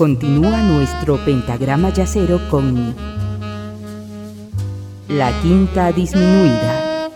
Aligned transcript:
Continúa 0.00 0.62
nuestro 0.62 1.16
pentagrama 1.24 1.92
yacero 1.92 2.38
con 2.50 2.94
la 5.08 5.42
quinta 5.42 5.90
disminuida. 5.90 7.10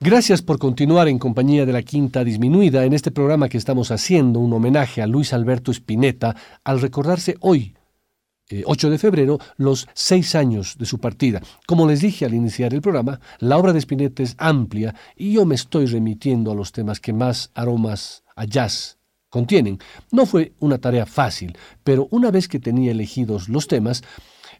Gracias 0.00 0.40
por 0.40 0.58
continuar 0.58 1.08
en 1.08 1.18
compañía 1.18 1.66
de 1.66 1.74
la 1.74 1.82
Quinta 1.82 2.24
Disminuida 2.24 2.86
en 2.86 2.94
este 2.94 3.10
programa 3.10 3.50
que 3.50 3.58
estamos 3.58 3.90
haciendo 3.90 4.40
un 4.40 4.54
homenaje 4.54 5.02
a 5.02 5.06
Luis 5.06 5.34
Alberto 5.34 5.70
Spinetta 5.70 6.34
al 6.64 6.80
recordarse 6.80 7.36
hoy, 7.40 7.74
8 8.64 8.86
eh, 8.86 8.90
de 8.90 8.98
febrero, 8.98 9.40
los 9.58 9.86
seis 9.92 10.34
años 10.34 10.78
de 10.78 10.86
su 10.86 11.00
partida. 11.00 11.42
Como 11.66 11.86
les 11.86 12.00
dije 12.00 12.24
al 12.24 12.32
iniciar 12.32 12.72
el 12.72 12.80
programa, 12.80 13.20
la 13.40 13.58
obra 13.58 13.74
de 13.74 13.80
Spinetta 13.80 14.22
es 14.22 14.36
amplia 14.38 14.94
y 15.16 15.34
yo 15.34 15.44
me 15.44 15.54
estoy 15.54 15.84
remitiendo 15.84 16.50
a 16.50 16.54
los 16.54 16.72
temas 16.72 16.98
que 16.98 17.12
más 17.12 17.50
aromas 17.52 18.24
a 18.34 18.46
jazz 18.46 18.96
contienen. 19.32 19.78
No 20.12 20.26
fue 20.26 20.52
una 20.60 20.76
tarea 20.76 21.06
fácil, 21.06 21.56
pero 21.82 22.06
una 22.10 22.30
vez 22.30 22.48
que 22.48 22.60
tenía 22.60 22.90
elegidos 22.90 23.48
los 23.48 23.66
temas, 23.66 24.02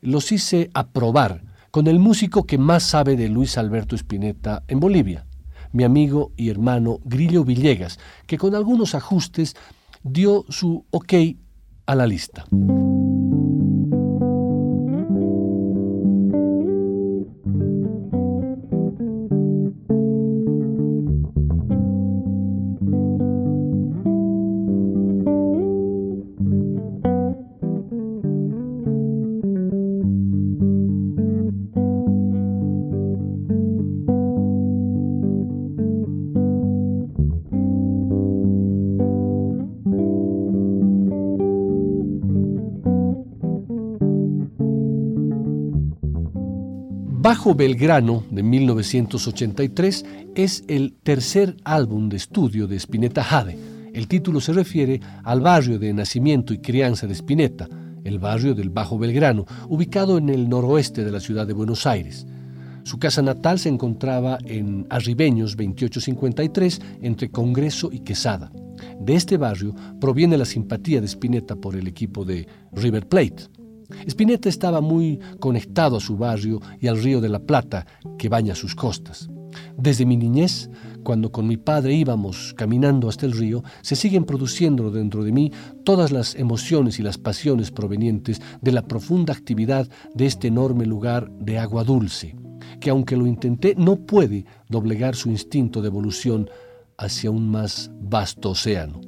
los 0.01 0.33
hice 0.33 0.71
aprobar 0.73 1.45
con 1.71 1.87
el 1.87 1.99
músico 1.99 2.45
que 2.45 2.57
más 2.57 2.83
sabe 2.83 3.15
de 3.17 3.29
Luis 3.29 3.59
Alberto 3.59 3.95
Spinetta 3.95 4.63
en 4.69 4.81
Bolivia, 4.81 5.27
mi 5.73 5.85
amigo 5.85 6.33
y 6.37 6.49
hermano 6.49 7.01
Grillo 7.05 7.45
Villegas, 7.45 7.99
que 8.27 8.39
con 8.39 8.55
algunos 8.55 8.95
ajustes 8.95 9.57
dio 10.03 10.47
su 10.49 10.87
ok 10.91 11.13
a 11.85 11.95
la 11.95 12.07
lista. 12.07 12.47
Bajo 47.33 47.55
Belgrano 47.55 48.25
de 48.31 48.43
1983 48.43 50.05
es 50.35 50.65
el 50.69 50.93
tercer 51.03 51.57
álbum 51.65 52.11
de 52.11 52.19
estudio 52.19 52.67
de 52.67 52.77
Spinetta 52.77 53.25
Jade. 53.25 53.57
El 53.95 54.07
título 54.07 54.39
se 54.39 54.53
refiere 54.53 55.01
al 55.25 55.41
barrio 55.41 55.79
de 55.79 55.95
nacimiento 55.95 56.53
y 56.53 56.59
crianza 56.59 57.07
de 57.07 57.15
Spinetta, 57.15 57.71
el 58.05 58.19
barrio 58.19 58.55
del 58.55 58.69
Bajo 58.69 58.99
Belgrano, 58.99 59.47
ubicado 59.71 60.19
en 60.19 60.29
el 60.29 60.47
noroeste 60.47 61.07
de 61.07 61.11
la 61.11 61.21
ciudad 61.21 61.47
de 61.47 61.55
Buenos 61.55 61.87
Aires. 61.87 62.27
Su 62.83 62.99
casa 62.99 63.23
natal 63.23 63.59
se 63.59 63.71
encontraba 63.71 64.37
en 64.45 64.87
Arribeños 64.91 65.57
2853, 65.57 66.83
entre 67.01 67.31
Congreso 67.31 67.89
y 67.91 68.01
Quesada. 68.01 68.53
De 69.01 69.15
este 69.15 69.39
barrio 69.39 69.75
proviene 70.03 70.37
la 70.37 70.45
simpatía 70.45 71.01
de 71.01 71.07
Spinetta 71.07 71.57
por 71.57 71.77
el 71.77 71.89
equipo 71.89 72.27
de 72.27 72.47
River 72.73 73.09
Plate. 73.09 73.62
Spinetta 74.07 74.49
estaba 74.49 74.81
muy 74.81 75.19
conectado 75.41 75.97
a 75.97 76.01
su 76.01 76.17
barrio 76.17 76.61
y 76.81 76.89
al 76.89 77.03
río 77.03 77.21
de 77.21 77.29
la 77.29 77.41
Plata 77.41 77.87
que 78.19 78.29
baña 78.29 78.55
sus 78.55 78.75
costas. 78.75 79.29
Desde 79.77 80.07
mi 80.07 80.17
niñez, 80.17 80.71
cuando 81.03 81.31
con 81.33 81.47
mi 81.47 81.57
padre 81.57 81.95
íbamos 81.95 82.55
caminando 82.57 83.09
hasta 83.09 83.27
el 83.27 83.33
río, 83.33 83.63
se 83.83 83.97
siguen 83.97 84.25
produciendo 84.25 84.91
dentro 84.91 85.25
de 85.25 85.33
mí 85.33 85.53
todas 85.85 86.13
las 86.13 86.35
emociones 86.35 86.99
y 86.99 87.03
las 87.03 87.19
pasiones 87.19 87.71
provenientes 87.71 88.41
de 88.61 88.73
la 88.73 88.83
profunda 88.83 89.33
actividad 89.33 89.89
de 90.15 90.27
este 90.27 90.49
enorme 90.49 90.87
lugar 90.87 91.31
de 91.33 91.59
agua 91.59 91.85
dulce, 91.85 92.37
que 92.81 92.91
aunque 92.91 93.17
lo 93.17 93.27
intenté 93.27 93.75
no 93.77 93.97
puede 93.97 94.45
doblegar 94.69 95.17
su 95.17 95.31
instinto 95.31 95.83
de 95.83 95.89
evolución 95.89 96.49
hacia 96.97 97.31
un 97.31 97.49
más 97.49 97.91
vasto 98.01 98.51
océano. 98.51 99.01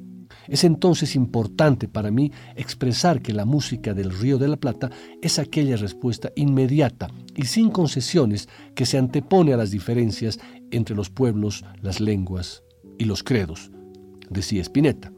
Es 0.49 0.65
entonces 0.65 1.17
importante 1.17 1.89
para 1.89 2.11
mí 2.11 2.33
expresar 2.55 3.23
que 3.23 3.33
la 3.33 3.45
música 3.45 3.95
del 3.95 4.11
Río 4.11 4.39
de 4.39 4.49
la 4.49 4.57
Plata 4.57 4.91
es 5.23 5.39
aquella 5.39 5.77
respuesta 5.77 6.31
inmediata 6.37 7.09
y 7.35 7.47
sin 7.47 7.71
concesiones 7.71 8.49
que 8.75 8.87
se 8.87 8.99
antepone 8.99 9.53
a 9.53 9.57
las 9.57 9.71
diferencias 9.71 10.39
entre 10.71 10.95
los 10.97 11.11
pueblos, 11.11 11.65
las 11.83 12.01
lenguas 12.01 12.63
y 12.99 13.05
los 13.05 13.23
credos, 13.23 13.71
decía 14.31 14.63
Spinetta. 14.63 15.13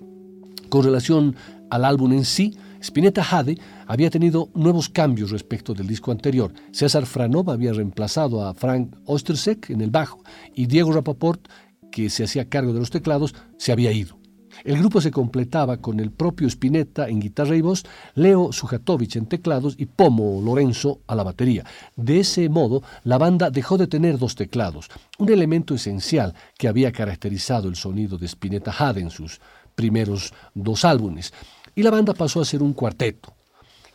Con 0.68 0.84
relación 0.84 1.36
al 1.70 1.84
álbum 1.84 2.12
en 2.12 2.24
sí, 2.24 2.56
Spinetta 2.80 3.24
Jade 3.24 3.58
había 3.86 4.10
tenido 4.10 4.50
nuevos 4.54 4.88
cambios 4.88 5.30
respecto 5.30 5.74
del 5.74 5.86
disco 5.86 6.12
anterior. 6.12 6.52
César 6.72 7.06
Franov 7.06 7.50
había 7.50 7.72
reemplazado 7.72 8.46
a 8.46 8.54
Frank 8.54 8.94
Ostersek 9.06 9.70
en 9.70 9.80
el 9.80 9.90
bajo 9.90 10.22
y 10.54 10.66
Diego 10.66 10.92
Rapaport, 10.92 11.48
que 11.90 12.10
se 12.10 12.24
hacía 12.24 12.48
cargo 12.48 12.72
de 12.72 12.80
los 12.80 12.90
teclados, 12.90 13.34
se 13.58 13.72
había 13.72 13.92
ido. 13.92 14.18
El 14.66 14.78
grupo 14.78 15.00
se 15.00 15.12
completaba 15.12 15.76
con 15.76 16.00
el 16.00 16.10
propio 16.10 16.48
Spinetta 16.48 17.08
en 17.08 17.20
guitarra 17.20 17.54
y 17.54 17.60
voz, 17.60 17.84
Leo 18.16 18.52
Sujatovic 18.52 19.14
en 19.14 19.26
teclados 19.26 19.76
y 19.78 19.86
Pomo 19.86 20.42
Lorenzo 20.44 21.02
a 21.06 21.14
la 21.14 21.22
batería. 21.22 21.64
De 21.94 22.18
ese 22.18 22.48
modo, 22.48 22.82
la 23.04 23.16
banda 23.16 23.50
dejó 23.50 23.78
de 23.78 23.86
tener 23.86 24.18
dos 24.18 24.34
teclados, 24.34 24.88
un 25.18 25.30
elemento 25.30 25.76
esencial 25.76 26.34
que 26.58 26.66
había 26.66 26.90
caracterizado 26.90 27.68
el 27.68 27.76
sonido 27.76 28.18
de 28.18 28.26
Spinetta 28.26 28.72
Jade 28.72 29.02
en 29.02 29.10
sus 29.10 29.40
primeros 29.76 30.34
dos 30.52 30.84
álbumes, 30.84 31.32
y 31.76 31.84
la 31.84 31.92
banda 31.92 32.12
pasó 32.12 32.40
a 32.40 32.44
ser 32.44 32.60
un 32.60 32.72
cuarteto. 32.72 33.34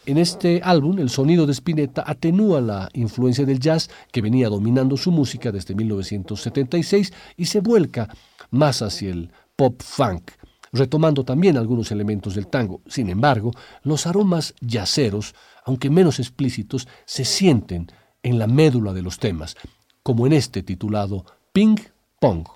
En 0.05 0.17
este 0.17 0.61
álbum, 0.63 0.99
el 0.99 1.09
sonido 1.09 1.45
de 1.45 1.51
Spinetta 1.51 2.05
atenúa 2.07 2.61
la 2.61 2.89
influencia 2.93 3.45
del 3.45 3.59
jazz 3.59 3.89
que 4.09 4.21
venía 4.21 4.47
dominando 4.47 4.95
su 4.95 5.11
música 5.11 5.51
desde 5.51 5.75
1976 5.75 7.11
y 7.35 7.43
se 7.43 7.59
vuelca 7.59 8.07
más 8.51 8.81
hacia 8.81 9.09
el 9.09 9.31
pop 9.57 9.81
funk, 9.83 10.31
retomando 10.71 11.23
también 11.23 11.57
algunos 11.57 11.91
elementos 11.91 12.35
del 12.35 12.47
tango. 12.47 12.81
Sin 12.87 13.09
embargo, 13.09 13.51
los 13.83 14.07
aromas 14.07 14.53
yaceros, 14.61 15.35
aunque 15.65 15.89
menos 15.89 16.19
explícitos, 16.19 16.87
se 17.05 17.25
sienten 17.25 17.91
en 18.23 18.39
la 18.39 18.47
médula 18.47 18.93
de 18.93 19.01
los 19.01 19.19
temas, 19.19 19.55
como 20.03 20.27
en 20.27 20.33
este 20.33 20.63
titulado 20.63 21.25
Ping 21.53 21.77
Pong. 22.19 22.47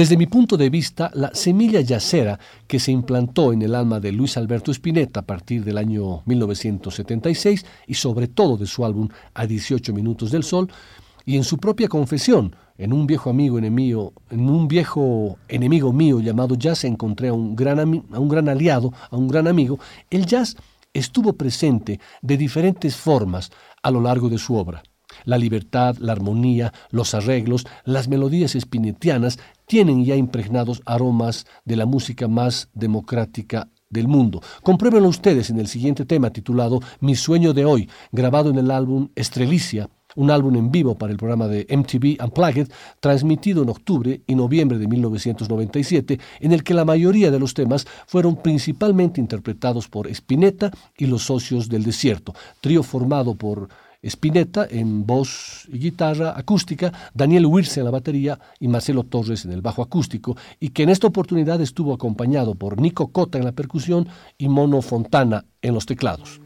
Desde 0.00 0.16
mi 0.16 0.26
punto 0.26 0.56
de 0.56 0.70
vista, 0.70 1.10
la 1.12 1.30
semilla 1.34 1.82
yacera 1.82 2.40
que 2.66 2.80
se 2.80 2.90
implantó 2.90 3.52
en 3.52 3.60
el 3.60 3.74
alma 3.74 4.00
de 4.00 4.12
Luis 4.12 4.38
Alberto 4.38 4.70
Spinetta 4.72 5.20
a 5.20 5.26
partir 5.26 5.62
del 5.62 5.76
año 5.76 6.22
1976 6.24 7.66
y 7.86 7.92
sobre 7.92 8.26
todo 8.26 8.56
de 8.56 8.64
su 8.64 8.86
álbum 8.86 9.10
A 9.34 9.46
18 9.46 9.92
Minutos 9.92 10.30
del 10.30 10.42
Sol, 10.42 10.72
y 11.26 11.36
en 11.36 11.44
su 11.44 11.58
propia 11.58 11.86
confesión, 11.88 12.56
en 12.78 12.94
un 12.94 13.06
viejo 13.06 13.28
amigo 13.28 13.58
enemigo, 13.58 14.14
en 14.30 14.48
un 14.48 14.68
viejo 14.68 15.36
enemigo 15.48 15.92
mío 15.92 16.18
llamado 16.20 16.54
jazz 16.54 16.84
encontré 16.84 17.28
a 17.28 17.34
un 17.34 17.54
gran, 17.54 17.78
a 17.78 18.18
un 18.18 18.28
gran 18.30 18.48
aliado, 18.48 18.94
a 19.10 19.18
un 19.18 19.28
gran 19.28 19.46
amigo, 19.48 19.78
el 20.08 20.24
jazz 20.24 20.56
estuvo 20.94 21.34
presente 21.34 22.00
de 22.22 22.38
diferentes 22.38 22.96
formas 22.96 23.50
a 23.82 23.90
lo 23.90 24.00
largo 24.00 24.30
de 24.30 24.38
su 24.38 24.54
obra. 24.54 24.82
La 25.24 25.38
libertad, 25.38 25.96
la 25.98 26.12
armonía, 26.12 26.72
los 26.90 27.14
arreglos, 27.14 27.66
las 27.84 28.08
melodías 28.08 28.54
espinetianas 28.54 29.38
tienen 29.70 30.04
ya 30.04 30.16
impregnados 30.16 30.82
aromas 30.84 31.46
de 31.64 31.76
la 31.76 31.86
música 31.86 32.26
más 32.26 32.68
democrática 32.74 33.68
del 33.88 34.08
mundo. 34.08 34.42
Compruébenlo 34.64 35.08
ustedes 35.08 35.48
en 35.48 35.60
el 35.60 35.68
siguiente 35.68 36.04
tema 36.04 36.30
titulado 36.30 36.80
Mi 36.98 37.14
sueño 37.14 37.52
de 37.52 37.64
hoy, 37.64 37.88
grabado 38.10 38.50
en 38.50 38.58
el 38.58 38.72
álbum 38.72 39.10
Estrelicia, 39.14 39.88
un 40.16 40.32
álbum 40.32 40.56
en 40.56 40.72
vivo 40.72 40.98
para 40.98 41.12
el 41.12 41.18
programa 41.18 41.46
de 41.46 41.68
MTV 41.70 42.20
Unplugged, 42.20 42.66
transmitido 42.98 43.62
en 43.62 43.68
octubre 43.68 44.20
y 44.26 44.34
noviembre 44.34 44.76
de 44.76 44.88
1997, 44.88 46.18
en 46.40 46.50
el 46.50 46.64
que 46.64 46.74
la 46.74 46.84
mayoría 46.84 47.30
de 47.30 47.38
los 47.38 47.54
temas 47.54 47.86
fueron 48.08 48.42
principalmente 48.42 49.20
interpretados 49.20 49.86
por 49.86 50.08
Spinetta 50.08 50.72
y 50.98 51.06
los 51.06 51.22
Socios 51.22 51.68
del 51.68 51.84
Desierto, 51.84 52.34
trío 52.60 52.82
formado 52.82 53.36
por 53.36 53.68
Spinetta 54.02 54.66
en 54.70 55.06
voz 55.06 55.68
y 55.70 55.78
guitarra 55.78 56.38
acústica, 56.38 56.92
Daniel 57.14 57.46
Wirse 57.46 57.80
en 57.80 57.84
la 57.84 57.90
batería 57.90 58.38
y 58.58 58.68
Marcelo 58.68 59.04
Torres 59.04 59.44
en 59.44 59.52
el 59.52 59.60
bajo 59.60 59.82
acústico, 59.82 60.36
y 60.58 60.70
que 60.70 60.82
en 60.82 60.88
esta 60.88 61.06
oportunidad 61.06 61.60
estuvo 61.60 61.92
acompañado 61.92 62.54
por 62.54 62.80
Nico 62.80 63.08
Cota 63.08 63.38
en 63.38 63.44
la 63.44 63.52
percusión 63.52 64.08
y 64.38 64.48
Mono 64.48 64.80
Fontana 64.82 65.44
en 65.62 65.74
los 65.74 65.86
teclados. 65.86 66.40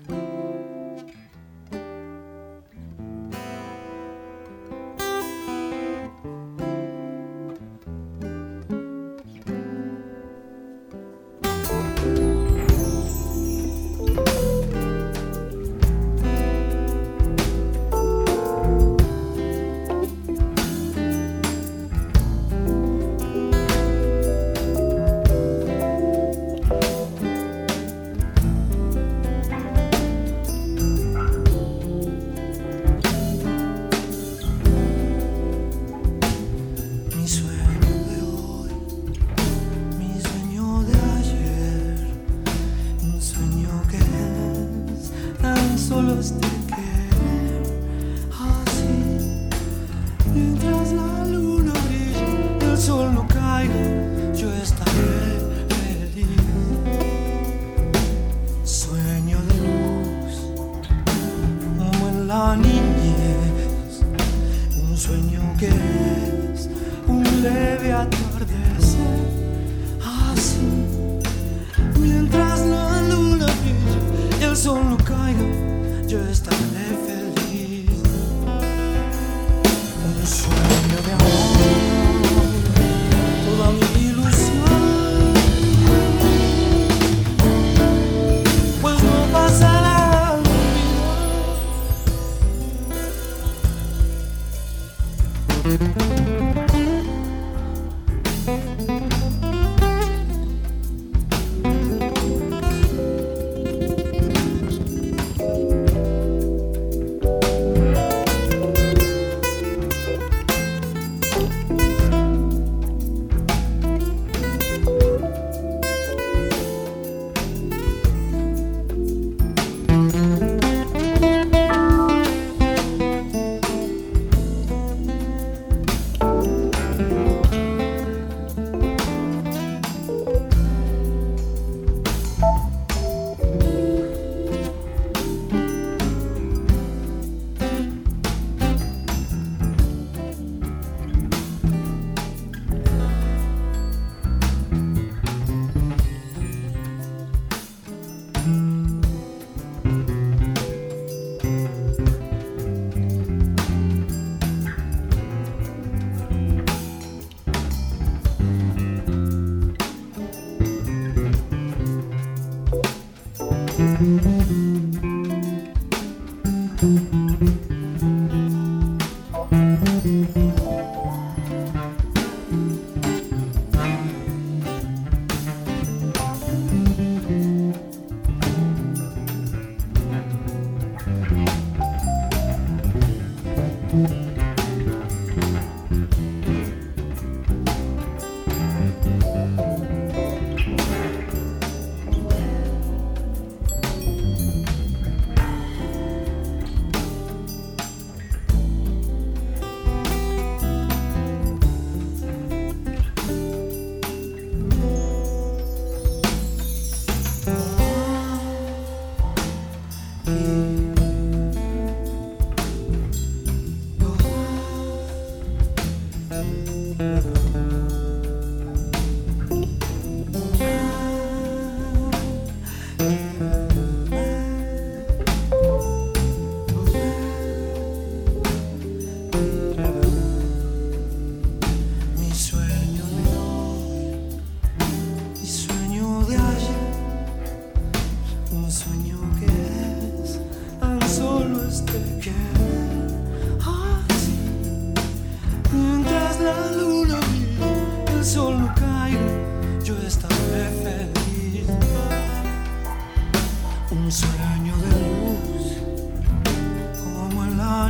stop. 54.76 55.13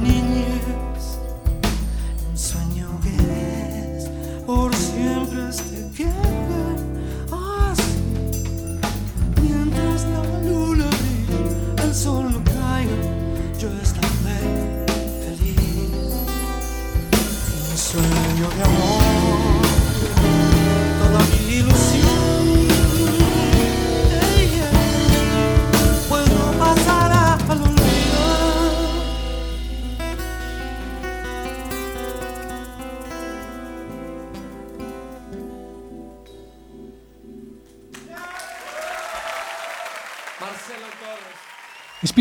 shining 0.05 0.94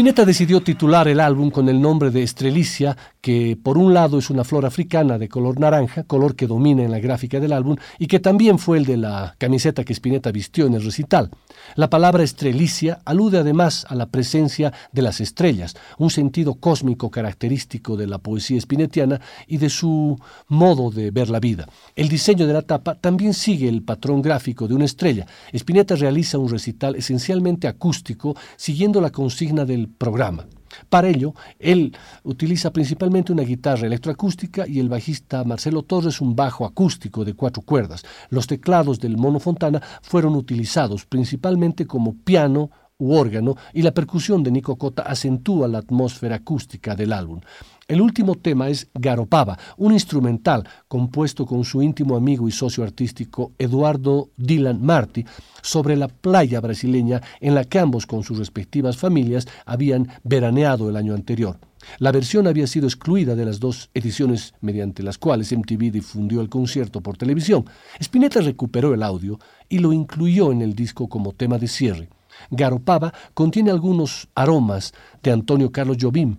Spinetta 0.03 0.25
decidió 0.25 0.61
titular 0.61 1.07
el 1.07 1.21
álbum 1.21 1.49
con 1.49 1.69
el 1.69 1.79
nombre 1.79 2.11
de 2.11 2.23
Estrelicia, 2.23 2.97
que 3.21 3.57
por 3.63 3.77
un 3.77 3.93
lado 3.93 4.17
es 4.17 4.29
una 4.29 4.43
flor 4.43 4.65
africana 4.65 5.17
de 5.17 5.29
color 5.29 5.57
naranja, 5.61 6.03
color 6.03 6.35
que 6.35 6.45
domina 6.45 6.83
en 6.83 6.91
la 6.91 6.99
gráfica 6.99 7.39
del 7.39 7.53
álbum, 7.53 7.77
y 7.97 8.07
que 8.07 8.19
también 8.19 8.59
fue 8.59 8.77
el 8.77 8.83
de 8.85 8.97
la 8.97 9.33
camiseta 9.37 9.85
que 9.85 9.93
Spinetta 9.93 10.33
vistió 10.33 10.65
en 10.65 10.73
el 10.73 10.83
recital. 10.83 11.29
La 11.75 11.89
palabra 11.89 12.21
estrelicia 12.21 12.99
alude 13.05 13.37
además 13.37 13.85
a 13.87 13.95
la 13.95 14.07
presencia 14.07 14.73
de 14.91 15.01
las 15.03 15.21
estrellas, 15.21 15.73
un 15.97 16.09
sentido 16.09 16.55
cósmico 16.55 17.09
característico 17.09 17.95
de 17.95 18.07
la 18.07 18.17
poesía 18.17 18.59
spinettiana 18.59 19.21
y 19.47 19.55
de 19.55 19.69
su 19.69 20.19
modo 20.49 20.91
de 20.91 21.11
ver 21.11 21.29
la 21.29 21.39
vida. 21.39 21.69
El 21.95 22.09
diseño 22.09 22.45
de 22.45 22.51
la 22.51 22.63
tapa 22.63 22.95
también 22.95 23.33
sigue 23.33 23.69
el 23.69 23.83
patrón 23.83 24.21
gráfico 24.21 24.67
de 24.67 24.75
una 24.75 24.83
estrella. 24.83 25.27
Spinetta 25.53 25.95
realiza 25.95 26.37
un 26.37 26.49
recital 26.49 26.97
esencialmente 26.97 27.69
acústico, 27.69 28.35
siguiendo 28.57 28.99
la 28.99 29.09
consigna 29.09 29.63
del 29.63 29.92
programa. 29.97 30.45
Para 30.89 31.07
ello, 31.07 31.33
él 31.59 31.95
utiliza 32.23 32.71
principalmente 32.71 33.31
una 33.31 33.43
guitarra 33.43 33.87
electroacústica 33.87 34.67
y 34.67 34.79
el 34.79 34.89
bajista 34.89 35.43
Marcelo 35.43 35.83
Torres 35.83 36.21
un 36.21 36.35
bajo 36.35 36.65
acústico 36.65 37.23
de 37.23 37.33
cuatro 37.35 37.61
cuerdas. 37.61 38.03
Los 38.29 38.47
teclados 38.47 38.99
del 38.99 39.17
Mono 39.17 39.39
Fontana 39.39 39.81
fueron 40.01 40.35
utilizados 40.35 41.05
principalmente 41.05 41.85
como 41.85 42.15
piano 42.15 42.71
u 42.97 43.13
órgano 43.13 43.55
y 43.73 43.81
la 43.81 43.93
percusión 43.93 44.43
de 44.43 44.51
Nico 44.51 44.77
Cota 44.77 45.03
acentúa 45.03 45.67
la 45.67 45.79
atmósfera 45.79 46.37
acústica 46.37 46.95
del 46.95 47.13
álbum. 47.13 47.41
El 47.87 47.99
último 47.99 48.35
tema 48.35 48.69
es 48.69 48.87
Garopaba, 48.93 49.59
un 49.75 49.91
instrumental 49.91 50.65
compuesto 50.87 51.45
con 51.45 51.65
su 51.65 51.81
íntimo 51.81 52.15
amigo 52.15 52.47
y 52.47 52.51
socio 52.51 52.81
artístico 52.81 53.51
Eduardo 53.59 54.29
Dylan 54.37 54.81
Marti 54.81 55.25
sobre 55.61 55.97
la 55.97 56.07
playa 56.07 56.61
brasileña 56.61 57.21
en 57.41 57.55
la 57.55 57.65
que 57.65 57.79
ambos 57.79 58.05
con 58.05 58.23
sus 58.23 58.37
respectivas 58.37 58.95
familias 58.95 59.47
habían 59.65 60.07
veraneado 60.23 60.89
el 60.89 60.95
año 60.95 61.13
anterior. 61.13 61.59
La 61.99 62.13
versión 62.13 62.47
había 62.47 62.67
sido 62.67 62.87
excluida 62.87 63.35
de 63.35 63.43
las 63.43 63.59
dos 63.59 63.89
ediciones 63.93 64.53
mediante 64.61 65.03
las 65.03 65.17
cuales 65.17 65.51
MTV 65.51 65.91
difundió 65.91 66.39
el 66.39 66.47
concierto 66.47 67.01
por 67.01 67.17
televisión. 67.17 67.65
Spinetta 67.99 68.39
recuperó 68.39 68.93
el 68.93 69.03
audio 69.03 69.39
y 69.67 69.79
lo 69.79 69.91
incluyó 69.91 70.53
en 70.53 70.61
el 70.61 70.73
disco 70.73 71.09
como 71.09 71.33
tema 71.33 71.57
de 71.57 71.67
cierre. 71.67 72.07
Garopaba 72.49 73.13
contiene 73.33 73.71
algunos 73.71 74.29
aromas 74.35 74.93
de 75.21 75.31
Antonio 75.31 75.71
Carlos 75.71 75.97
Jobim, 75.99 76.37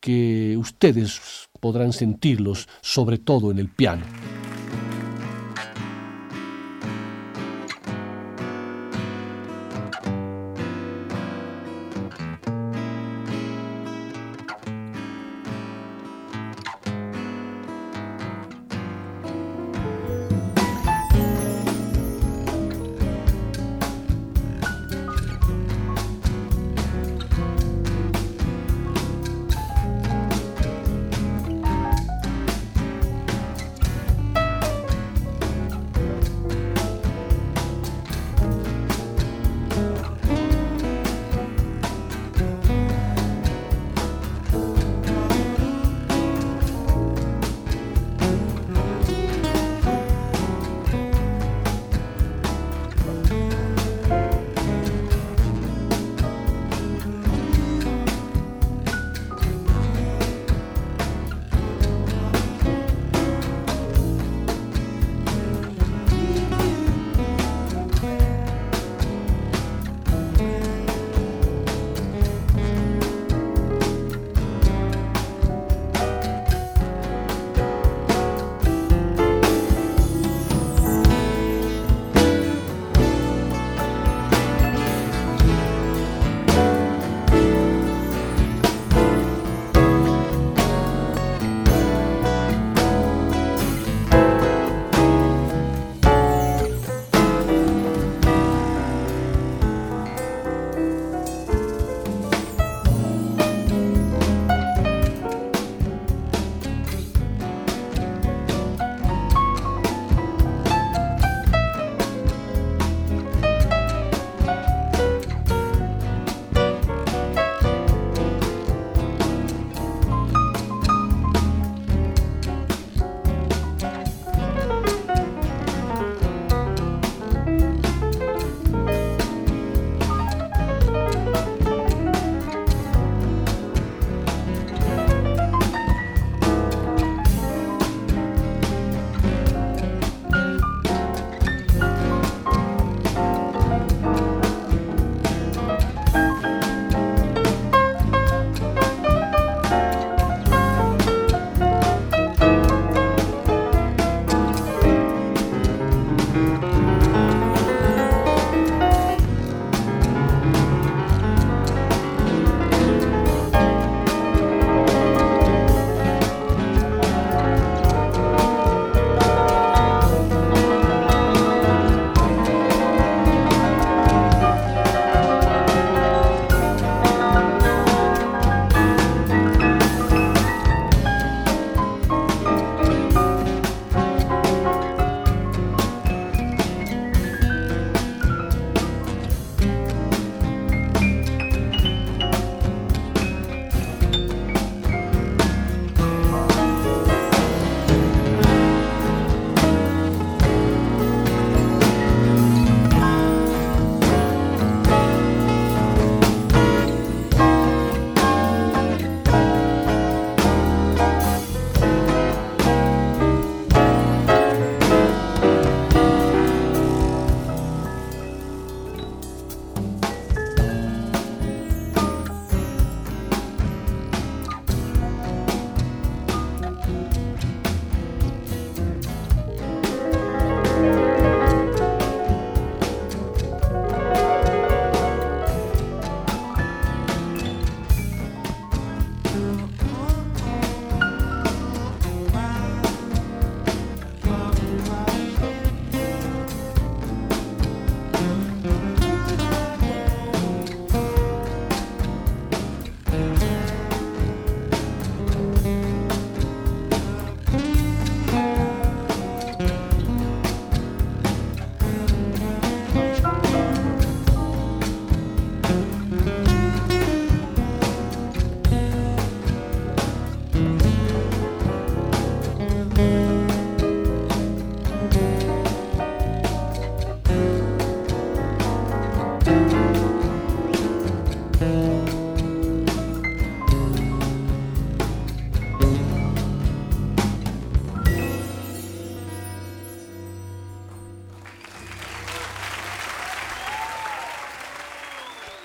que 0.00 0.56
ustedes 0.56 1.48
podrán 1.60 1.92
sentirlos 1.92 2.68
sobre 2.80 3.18
todo 3.18 3.50
en 3.50 3.58
el 3.58 3.68
piano. 3.68 4.04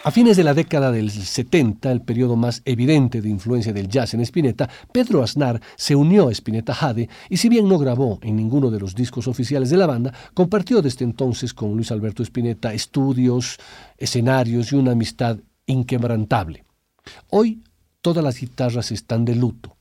A 0.05 0.11
fines 0.11 0.35
de 0.35 0.43
la 0.43 0.53
década 0.53 0.91
del 0.91 1.09
70, 1.09 1.89
el 1.89 2.01
periodo 2.01 2.35
más 2.35 2.61
evidente 2.65 3.21
de 3.21 3.29
influencia 3.29 3.71
del 3.71 3.87
jazz 3.87 4.13
en 4.13 4.19
Spinetta, 4.19 4.69
Pedro 4.91 5.23
Aznar 5.23 5.61
se 5.77 5.95
unió 5.95 6.27
a 6.27 6.31
Spinetta 6.33 6.73
Jade 6.73 7.07
y 7.29 7.37
si 7.37 7.47
bien 7.47 7.69
no 7.69 7.77
grabó 7.77 8.19
en 8.21 8.35
ninguno 8.35 8.69
de 8.69 8.81
los 8.81 8.95
discos 8.95 9.29
oficiales 9.29 9.69
de 9.69 9.77
la 9.77 9.85
banda, 9.85 10.13
compartió 10.33 10.81
desde 10.81 11.05
entonces 11.05 11.53
con 11.53 11.73
Luis 11.73 11.89
Alberto 11.89 12.21
Spinetta 12.21 12.73
estudios, 12.73 13.57
escenarios 13.97 14.73
y 14.73 14.75
una 14.75 14.91
amistad 14.91 15.37
inquebrantable. 15.67 16.65
Hoy 17.29 17.63
todas 18.01 18.25
las 18.25 18.37
guitarras 18.37 18.91
están 18.91 19.23
de 19.23 19.35
luto. 19.35 19.77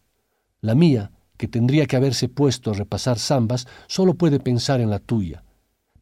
La 0.61 0.77
mía, 0.77 1.11
que 1.37 1.49
tendría 1.49 1.87
que 1.87 1.97
haberse 1.97 2.29
puesto 2.29 2.71
a 2.71 2.75
repasar 2.75 3.19
zambas, 3.19 3.67
solo 3.89 4.15
puede 4.15 4.39
pensar 4.39 4.81
en 4.81 4.91
la 4.91 5.01
tuya 5.01 5.43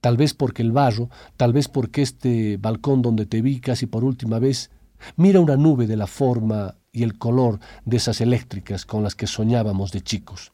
tal 0.00 0.16
vez 0.16 0.34
porque 0.34 0.62
el 0.62 0.72
barro, 0.72 1.10
tal 1.36 1.52
vez 1.52 1.68
porque 1.68 2.02
este 2.02 2.56
balcón 2.56 3.02
donde 3.02 3.26
te 3.26 3.42
vi 3.42 3.60
casi 3.60 3.86
por 3.86 4.04
última 4.04 4.38
vez, 4.38 4.70
mira 5.16 5.40
una 5.40 5.56
nube 5.56 5.86
de 5.86 5.96
la 5.96 6.06
forma 6.06 6.76
y 6.92 7.02
el 7.02 7.18
color 7.18 7.60
de 7.84 7.96
esas 7.96 8.20
eléctricas 8.20 8.84
con 8.84 9.02
las 9.02 9.14
que 9.14 9.26
soñábamos 9.26 9.92
de 9.92 10.00
chicos. 10.00 10.52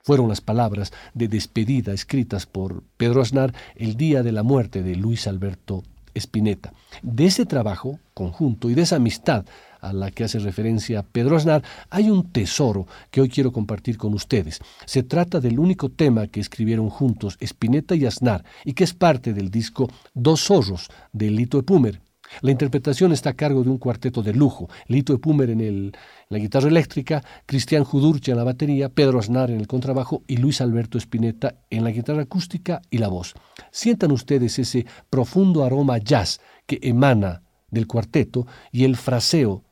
Fueron 0.00 0.28
las 0.28 0.40
palabras 0.40 0.92
de 1.12 1.28
despedida 1.28 1.92
escritas 1.92 2.46
por 2.46 2.82
Pedro 2.96 3.20
Aznar 3.20 3.52
el 3.74 3.96
día 3.96 4.22
de 4.22 4.32
la 4.32 4.42
muerte 4.42 4.82
de 4.82 4.94
Luis 4.96 5.26
Alberto 5.26 5.82
Spinetta. 6.14 6.72
De 7.02 7.26
ese 7.26 7.46
trabajo 7.46 7.98
conjunto 8.14 8.70
y 8.70 8.74
de 8.74 8.82
esa 8.82 8.96
amistad 8.96 9.44
a 9.80 9.92
la 9.92 10.10
que 10.10 10.24
hace 10.24 10.38
referencia 10.38 11.02
Pedro 11.02 11.36
Aznar, 11.36 11.62
hay 11.90 12.10
un 12.10 12.30
tesoro 12.30 12.86
que 13.10 13.20
hoy 13.20 13.28
quiero 13.28 13.52
compartir 13.52 13.98
con 13.98 14.14
ustedes. 14.14 14.60
Se 14.84 15.02
trata 15.02 15.40
del 15.40 15.58
único 15.58 15.88
tema 15.90 16.26
que 16.26 16.40
escribieron 16.40 16.88
juntos 16.88 17.36
Spinetta 17.40 17.94
y 17.94 18.06
Aznar 18.06 18.44
y 18.64 18.74
que 18.74 18.84
es 18.84 18.94
parte 18.94 19.32
del 19.32 19.50
disco 19.50 19.88
Dos 20.14 20.44
Zorros 20.44 20.88
de 21.12 21.30
Lito 21.30 21.58
Epumer. 21.58 22.00
La 22.42 22.50
interpretación 22.50 23.12
está 23.12 23.30
a 23.30 23.34
cargo 23.34 23.62
de 23.64 23.70
un 23.70 23.78
cuarteto 23.78 24.22
de 24.22 24.34
lujo, 24.34 24.68
Lito 24.86 25.14
Epumer 25.14 25.50
en, 25.50 25.60
el, 25.60 25.96
la 26.28 26.38
guitarra 26.38 26.68
eléctrica, 26.68 27.22
Cristian 27.46 27.84
Judurcha 27.84 28.32
en 28.32 28.38
la 28.38 28.44
batería, 28.44 28.90
Pedro 28.90 29.18
Aznar 29.18 29.50
en 29.50 29.58
el 29.58 29.66
contrabajo 29.66 30.22
y 30.26 30.36
Luis 30.36 30.60
Alberto 30.60 30.98
Spinetta 30.98 31.54
en 31.70 31.84
la 31.84 31.90
guitarra 31.90 32.22
acústica 32.22 32.82
y 32.90 32.98
la 32.98 33.08
voz. 33.08 33.34
Sientan 33.70 34.12
ustedes 34.12 34.58
ese 34.58 34.86
profundo 35.10 35.64
aroma 35.64 35.98
jazz 35.98 36.40
que 36.66 36.78
emana 36.82 37.42
del 37.70 37.86
cuarteto 37.86 38.46
y 38.72 38.84
el 38.84 38.96
fraseo 38.96 39.64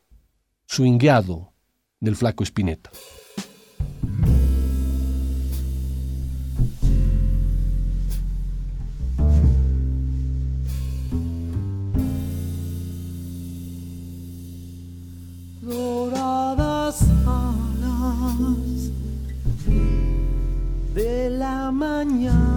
swingado 0.66 1.52
del 2.00 2.16
flaco 2.16 2.44
Spinetta. 2.44 2.90
Doradas 15.62 17.02
alas 17.26 18.90
de 20.94 21.30
la 21.30 21.70
mañana 21.70 22.55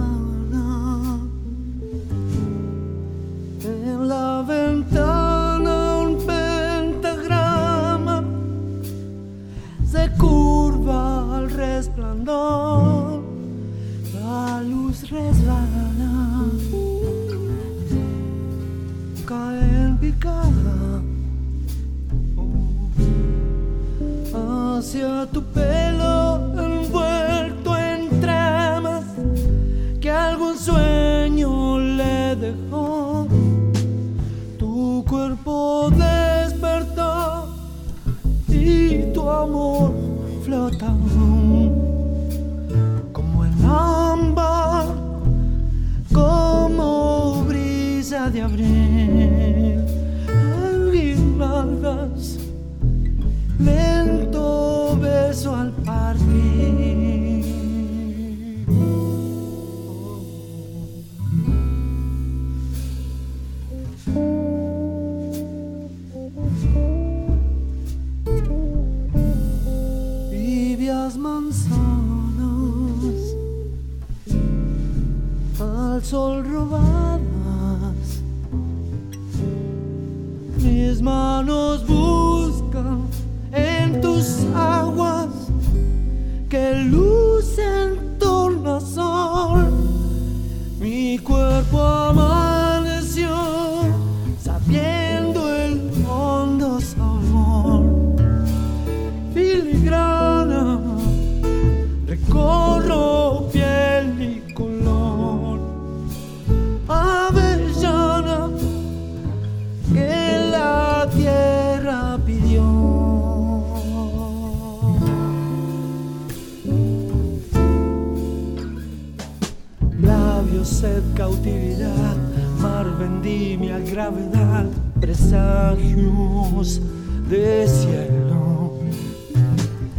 cautividad, 121.20 122.16
mar, 122.62 122.86
vendimia, 122.98 123.78
gravedad, 123.78 124.64
presagios 124.98 126.80
de 127.28 127.68
cielo. 127.68 128.78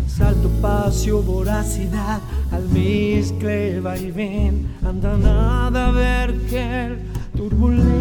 Salto, 0.07 0.49
pasio, 0.59 1.21
voracidad, 1.21 2.19
almizcle, 2.51 3.79
va 3.81 3.99
y 3.99 4.09
ven, 4.09 4.67
anda 4.83 5.15
nada, 5.15 5.91
ver 5.91 6.33
que 6.49 6.97
turbulencia 7.37 8.00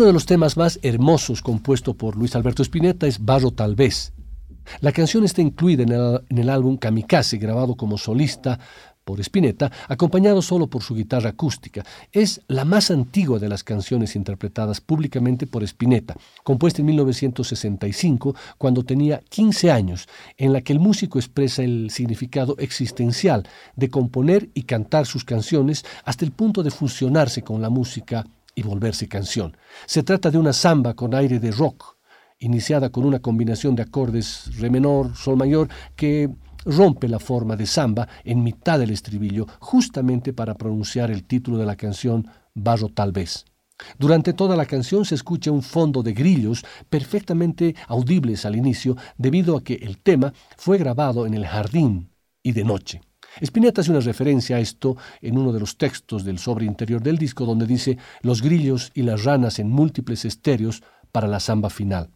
Uno 0.00 0.06
de 0.06 0.14
los 0.14 0.24
temas 0.24 0.56
más 0.56 0.80
hermosos 0.82 1.42
compuesto 1.42 1.92
por 1.92 2.16
Luis 2.16 2.34
Alberto 2.34 2.62
Spinetta 2.62 3.06
es 3.06 3.22
Barro 3.22 3.50
Tal 3.50 3.74
vez. 3.74 4.14
La 4.80 4.92
canción 4.92 5.24
está 5.24 5.42
incluida 5.42 5.82
en 5.82 5.92
el, 5.92 6.22
en 6.30 6.38
el 6.38 6.48
álbum 6.48 6.78
Kamikaze, 6.78 7.36
grabado 7.36 7.74
como 7.74 7.98
solista 7.98 8.58
por 9.04 9.20
Spinetta, 9.20 9.70
acompañado 9.88 10.40
solo 10.40 10.68
por 10.68 10.82
su 10.82 10.94
guitarra 10.94 11.28
acústica. 11.28 11.84
Es 12.12 12.40
la 12.48 12.64
más 12.64 12.90
antigua 12.90 13.38
de 13.38 13.50
las 13.50 13.62
canciones 13.62 14.16
interpretadas 14.16 14.80
públicamente 14.80 15.46
por 15.46 15.62
Spinetta, 15.64 16.16
compuesta 16.44 16.80
en 16.80 16.86
1965, 16.86 18.34
cuando 18.56 18.84
tenía 18.84 19.20
15 19.28 19.70
años, 19.70 20.08
en 20.38 20.54
la 20.54 20.62
que 20.62 20.72
el 20.72 20.80
músico 20.80 21.18
expresa 21.18 21.62
el 21.62 21.90
significado 21.90 22.56
existencial 22.58 23.46
de 23.76 23.90
componer 23.90 24.48
y 24.54 24.62
cantar 24.62 25.04
sus 25.04 25.26
canciones 25.26 25.84
hasta 26.06 26.24
el 26.24 26.32
punto 26.32 26.62
de 26.62 26.70
fusionarse 26.70 27.42
con 27.42 27.60
la 27.60 27.68
música 27.68 28.24
y 28.54 28.62
volverse 28.62 29.08
canción. 29.08 29.56
Se 29.86 30.02
trata 30.02 30.30
de 30.30 30.38
una 30.38 30.52
samba 30.52 30.94
con 30.94 31.14
aire 31.14 31.38
de 31.38 31.50
rock, 31.50 31.96
iniciada 32.38 32.90
con 32.90 33.04
una 33.04 33.20
combinación 33.20 33.74
de 33.76 33.82
acordes 33.82 34.50
re 34.58 34.70
menor, 34.70 35.14
sol 35.16 35.36
mayor, 35.36 35.68
que 35.96 36.30
rompe 36.64 37.08
la 37.08 37.18
forma 37.18 37.56
de 37.56 37.66
samba 37.66 38.08
en 38.24 38.42
mitad 38.42 38.78
del 38.78 38.90
estribillo, 38.90 39.46
justamente 39.60 40.32
para 40.32 40.54
pronunciar 40.54 41.10
el 41.10 41.24
título 41.24 41.58
de 41.58 41.66
la 41.66 41.76
canción 41.76 42.26
Barro 42.54 42.88
tal 42.88 43.12
vez. 43.12 43.44
Durante 43.98 44.32
toda 44.32 44.56
la 44.56 44.66
canción 44.66 45.04
se 45.04 45.14
escucha 45.14 45.50
un 45.50 45.62
fondo 45.62 46.02
de 46.02 46.12
grillos 46.12 46.64
perfectamente 46.88 47.74
audibles 47.88 48.44
al 48.44 48.56
inicio 48.56 48.96
debido 49.16 49.56
a 49.56 49.64
que 49.64 49.74
el 49.74 49.98
tema 49.98 50.32
fue 50.56 50.76
grabado 50.78 51.26
en 51.26 51.34
el 51.34 51.46
jardín 51.46 52.10
y 52.42 52.52
de 52.52 52.64
noche. 52.64 53.00
Spinetta 53.40 53.80
hace 53.80 53.90
una 53.90 54.00
referencia 54.00 54.56
a 54.56 54.60
esto 54.60 54.96
en 55.20 55.38
uno 55.38 55.52
de 55.52 55.60
los 55.60 55.76
textos 55.76 56.24
del 56.24 56.38
sobre 56.38 56.66
interior 56.66 57.02
del 57.02 57.18
disco 57.18 57.44
donde 57.44 57.66
dice 57.66 57.98
los 58.22 58.42
grillos 58.42 58.90
y 58.94 59.02
las 59.02 59.24
ranas 59.24 59.58
en 59.58 59.70
múltiples 59.70 60.24
estéreos 60.24 60.82
para 61.12 61.28
la 61.28 61.40
samba 61.40 61.70
final. 61.70 62.10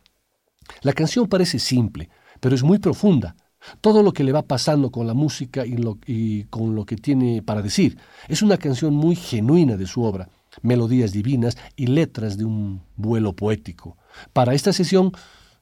La 0.83 0.93
canción 0.93 1.29
parece 1.29 1.59
simple, 1.59 2.09
pero 2.41 2.55
es 2.55 2.63
muy 2.63 2.79
profunda 2.79 3.37
todo 3.81 4.03
lo 4.03 4.13
que 4.13 4.25
le 4.25 4.33
va 4.33 4.43
pasando 4.43 4.91
con 4.91 5.07
la 5.07 5.15
música 5.15 5.65
y, 5.67 6.45
con 6.45 6.75
lo 6.75 6.85
que 6.85 6.97
tiene 6.97 7.43
para 7.43 7.63
decir. 7.63 7.99
Es 8.29 8.43
una 8.43 8.59
canción 8.59 8.95
muy 8.95 9.17
genuina 9.17 9.77
de 9.77 9.87
su 9.87 10.03
obra, 10.03 10.29
melodías 10.63 11.13
divinas 11.13 11.57
y 11.77 11.87
letras 11.87 12.37
de 12.37 12.45
un 12.45 12.83
vuelo 12.97 13.35
poético. 13.35 13.97
Para 14.33 14.55
esta 14.55 14.73
sesión 14.73 15.13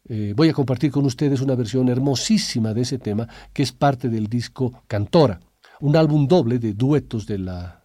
eh, 0.09 0.33
voy 0.37 0.49
a 0.49 0.53
compartir 0.53 0.91
con 0.91 1.05
ustedes 1.05 1.41
una 1.41 1.55
versión 1.55 1.89
hermosísima 1.89 2.75
de 2.75 2.83
ese 2.83 2.99
tema 2.99 3.29
que 3.53 3.63
es 3.63 3.73
parte 3.73 4.09
del 4.09 4.27
disco 4.27 4.83
Cantora, 4.87 5.41
un 5.81 5.97
álbum 5.97 6.27
doble 6.27 6.59
de 6.59 6.75
duetos 6.75 7.27
de 7.27 7.39
la 7.39 7.83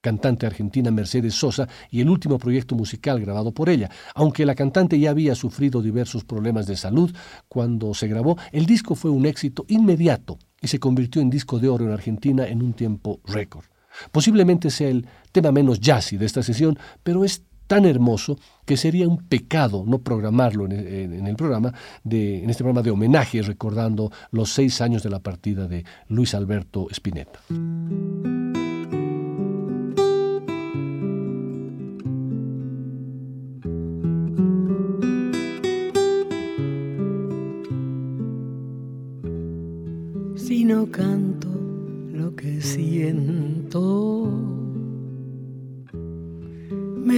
cantante 0.00 0.46
argentina 0.46 0.90
Mercedes 0.90 1.34
Sosa 1.34 1.68
y 1.90 2.00
el 2.00 2.08
último 2.08 2.38
proyecto 2.38 2.74
musical 2.74 3.20
grabado 3.20 3.52
por 3.52 3.68
ella. 3.68 3.90
Aunque 4.14 4.46
la 4.46 4.54
cantante 4.54 4.98
ya 4.98 5.10
había 5.10 5.34
sufrido 5.34 5.82
diversos 5.82 6.24
problemas 6.24 6.66
de 6.66 6.76
salud 6.76 7.14
cuando 7.48 7.92
se 7.94 8.08
grabó, 8.08 8.38
el 8.52 8.66
disco 8.66 8.94
fue 8.94 9.10
un 9.10 9.26
éxito 9.26 9.64
inmediato 9.68 10.38
y 10.60 10.68
se 10.68 10.78
convirtió 10.78 11.20
en 11.20 11.30
disco 11.30 11.58
de 11.58 11.68
oro 11.68 11.84
en 11.84 11.92
Argentina 11.92 12.46
en 12.46 12.62
un 12.62 12.72
tiempo 12.72 13.20
récord. 13.26 13.66
Posiblemente 14.12 14.70
sea 14.70 14.88
el 14.88 15.06
tema 15.32 15.52
menos 15.52 15.80
jazzy 15.80 16.16
de 16.16 16.26
esta 16.26 16.42
sesión, 16.42 16.78
pero 17.02 17.24
es 17.24 17.42
tan 17.70 17.84
hermoso 17.84 18.36
que 18.66 18.76
sería 18.76 19.06
un 19.06 19.18
pecado 19.28 19.84
no 19.86 20.00
programarlo 20.00 20.64
en, 20.64 21.24
el 21.24 21.36
programa 21.36 21.72
de, 22.02 22.42
en 22.42 22.50
este 22.50 22.64
programa 22.64 22.82
de 22.82 22.90
homenaje 22.90 23.40
recordando 23.42 24.10
los 24.32 24.52
seis 24.52 24.80
años 24.80 25.04
de 25.04 25.10
la 25.10 25.20
partida 25.20 25.68
de 25.68 25.84
Luis 26.08 26.34
Alberto 26.34 26.88
Spinetta. 26.90 27.38
no 40.70 40.86
canto 40.90 41.48
lo 42.12 42.36
que 42.36 42.60
siento, 42.60 43.99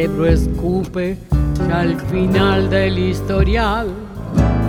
Cerebro 0.00 0.26
escupe 0.26 1.18
ya 1.68 1.80
al 1.80 2.00
final 2.08 2.70
del 2.70 2.98
historial, 2.98 3.88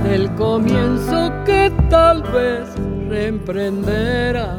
del 0.04 0.30
comienzo 0.36 1.32
que 1.46 1.72
tal 1.90 2.22
vez 2.24 2.68
reemprenderá. 3.08 4.58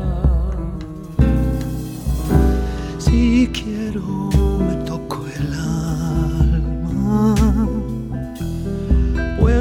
Si 2.99 3.51
quiero 3.53 4.31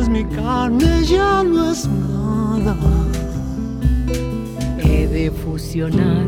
mi 0.10 0.26
carne 0.26 1.04
ya 1.06 1.44
no 1.44 1.72
es 1.72 1.88
nada. 1.88 2.76
He 4.80 5.08
de 5.08 5.30
fusionar 5.32 6.28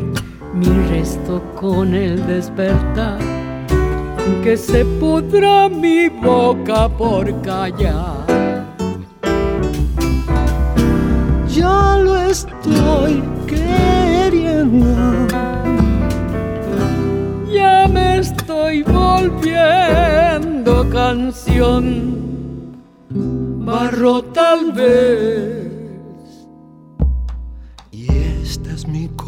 mi 0.53 0.67
resto 0.89 1.41
con 1.59 1.93
el 1.93 2.25
despertar, 2.27 3.19
que 4.43 4.57
se 4.57 4.83
pudra 4.99 5.69
mi 5.69 6.09
boca 6.09 6.89
por 6.89 7.25
callar. 7.41 8.25
Ya 11.47 11.97
lo 11.97 12.17
estoy 12.17 13.23
queriendo. 13.47 15.27
Ya 17.51 17.87
me 17.87 18.19
estoy 18.19 18.83
volviendo 18.83 20.87
canción 20.89 22.33
barro 23.65 24.23
tal 24.23 24.71
vez. 24.71 25.62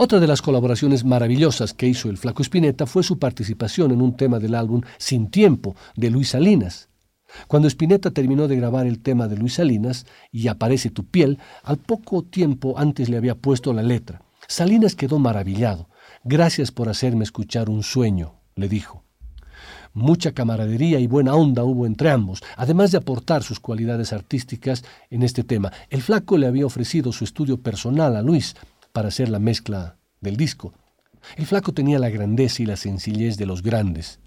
Otra 0.00 0.20
de 0.20 0.28
las 0.28 0.42
colaboraciones 0.42 1.02
maravillosas 1.02 1.74
que 1.74 1.88
hizo 1.88 2.08
el 2.08 2.18
Flaco 2.18 2.40
Spinetta 2.44 2.86
fue 2.86 3.02
su 3.02 3.18
participación 3.18 3.90
en 3.90 4.00
un 4.00 4.16
tema 4.16 4.38
del 4.38 4.54
álbum 4.54 4.82
Sin 4.96 5.28
Tiempo 5.28 5.74
de 5.96 6.08
Luis 6.08 6.28
Salinas. 6.28 6.88
Cuando 7.48 7.66
Spinetta 7.66 8.12
terminó 8.12 8.46
de 8.46 8.54
grabar 8.54 8.86
el 8.86 9.00
tema 9.00 9.26
de 9.26 9.36
Luis 9.36 9.54
Salinas 9.54 10.06
y 10.30 10.46
aparece 10.46 10.90
tu 10.90 11.04
piel, 11.04 11.40
al 11.64 11.78
poco 11.78 12.22
tiempo 12.22 12.78
antes 12.78 13.08
le 13.08 13.16
había 13.16 13.34
puesto 13.34 13.72
la 13.72 13.82
letra. 13.82 14.22
Salinas 14.46 14.94
quedó 14.94 15.18
maravillado. 15.18 15.88
Gracias 16.22 16.70
por 16.70 16.88
hacerme 16.88 17.24
escuchar 17.24 17.68
un 17.68 17.82
sueño, 17.82 18.34
le 18.54 18.68
dijo. 18.68 19.02
Mucha 19.94 20.30
camaradería 20.30 21.00
y 21.00 21.08
buena 21.08 21.34
onda 21.34 21.64
hubo 21.64 21.86
entre 21.86 22.12
ambos, 22.12 22.40
además 22.56 22.92
de 22.92 22.98
aportar 22.98 23.42
sus 23.42 23.58
cualidades 23.58 24.12
artísticas 24.12 24.84
en 25.10 25.24
este 25.24 25.42
tema. 25.42 25.72
El 25.90 26.02
flaco 26.02 26.38
le 26.38 26.46
había 26.46 26.66
ofrecido 26.66 27.10
su 27.10 27.24
estudio 27.24 27.60
personal 27.60 28.14
a 28.14 28.22
Luis, 28.22 28.54
para 28.98 29.10
hacer 29.10 29.28
la 29.28 29.38
mezcla 29.38 29.96
del 30.20 30.36
disco. 30.36 30.72
El 31.36 31.46
flaco 31.46 31.72
tenía 31.72 32.00
la 32.00 32.10
grandeza 32.10 32.64
y 32.64 32.66
la 32.66 32.74
sencillez 32.74 33.36
de 33.36 33.46
los 33.46 33.62
grandes, 33.62 34.18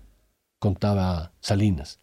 contaba 0.59 1.33
Salinas. 1.41 1.99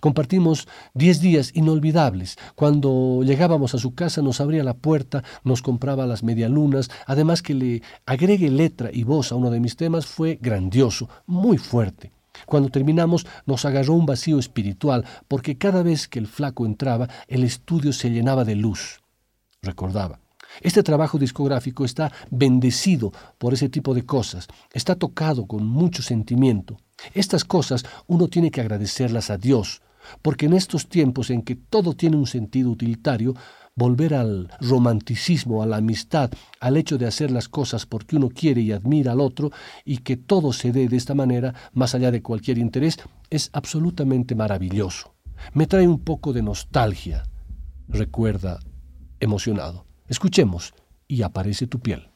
Compartimos 0.00 0.68
diez 0.94 1.20
días 1.20 1.50
inolvidables. 1.54 2.38
Cuando 2.54 3.24
llegábamos 3.24 3.74
a 3.74 3.78
su 3.78 3.96
casa 3.96 4.22
nos 4.22 4.40
abría 4.40 4.62
la 4.62 4.74
puerta, 4.74 5.24
nos 5.42 5.62
compraba 5.62 6.06
las 6.06 6.22
medialunas, 6.22 6.90
además 7.06 7.42
que 7.42 7.54
le 7.54 7.82
agregue 8.06 8.50
letra 8.50 8.90
y 8.92 9.02
voz 9.02 9.32
a 9.32 9.34
uno 9.34 9.50
de 9.50 9.58
mis 9.58 9.74
temas 9.74 10.06
fue 10.06 10.38
grandioso, 10.40 11.08
muy 11.26 11.58
fuerte. 11.58 12.12
Cuando 12.46 12.68
terminamos 12.68 13.26
nos 13.46 13.64
agarró 13.64 13.94
un 13.94 14.06
vacío 14.06 14.38
espiritual, 14.38 15.04
porque 15.26 15.58
cada 15.58 15.82
vez 15.82 16.06
que 16.06 16.20
el 16.20 16.28
flaco 16.28 16.66
entraba 16.66 17.08
el 17.26 17.42
estudio 17.42 17.92
se 17.92 18.10
llenaba 18.10 18.44
de 18.44 18.54
luz, 18.54 19.00
recordaba. 19.60 20.20
Este 20.60 20.82
trabajo 20.82 21.18
discográfico 21.18 21.84
está 21.84 22.12
bendecido 22.30 23.12
por 23.38 23.54
ese 23.54 23.68
tipo 23.68 23.94
de 23.94 24.04
cosas, 24.04 24.48
está 24.72 24.94
tocado 24.94 25.46
con 25.46 25.66
mucho 25.66 26.02
sentimiento. 26.02 26.78
Estas 27.14 27.44
cosas 27.44 27.84
uno 28.06 28.28
tiene 28.28 28.50
que 28.50 28.60
agradecerlas 28.60 29.30
a 29.30 29.38
Dios, 29.38 29.82
porque 30.22 30.46
en 30.46 30.54
estos 30.54 30.88
tiempos 30.88 31.30
en 31.30 31.42
que 31.42 31.56
todo 31.56 31.94
tiene 31.94 32.16
un 32.16 32.26
sentido 32.26 32.70
utilitario, 32.70 33.34
volver 33.74 34.14
al 34.14 34.50
romanticismo, 34.60 35.62
a 35.62 35.66
la 35.66 35.76
amistad, 35.76 36.30
al 36.60 36.76
hecho 36.78 36.96
de 36.96 37.06
hacer 37.06 37.30
las 37.30 37.48
cosas 37.48 37.84
porque 37.84 38.16
uno 38.16 38.30
quiere 38.30 38.62
y 38.62 38.72
admira 38.72 39.12
al 39.12 39.20
otro 39.20 39.50
y 39.84 39.98
que 39.98 40.16
todo 40.16 40.52
se 40.52 40.72
dé 40.72 40.88
de 40.88 40.96
esta 40.96 41.14
manera, 41.14 41.54
más 41.74 41.94
allá 41.94 42.10
de 42.10 42.22
cualquier 42.22 42.56
interés, 42.56 42.96
es 43.28 43.50
absolutamente 43.52 44.34
maravilloso. 44.34 45.14
Me 45.52 45.66
trae 45.66 45.86
un 45.86 46.00
poco 46.00 46.32
de 46.32 46.42
nostalgia, 46.42 47.24
recuerda 47.88 48.58
emocionado. 49.20 49.85
Escuchemos 50.08 50.74
y 51.08 51.22
aparece 51.22 51.66
tu 51.66 51.80
piel. 51.80 52.08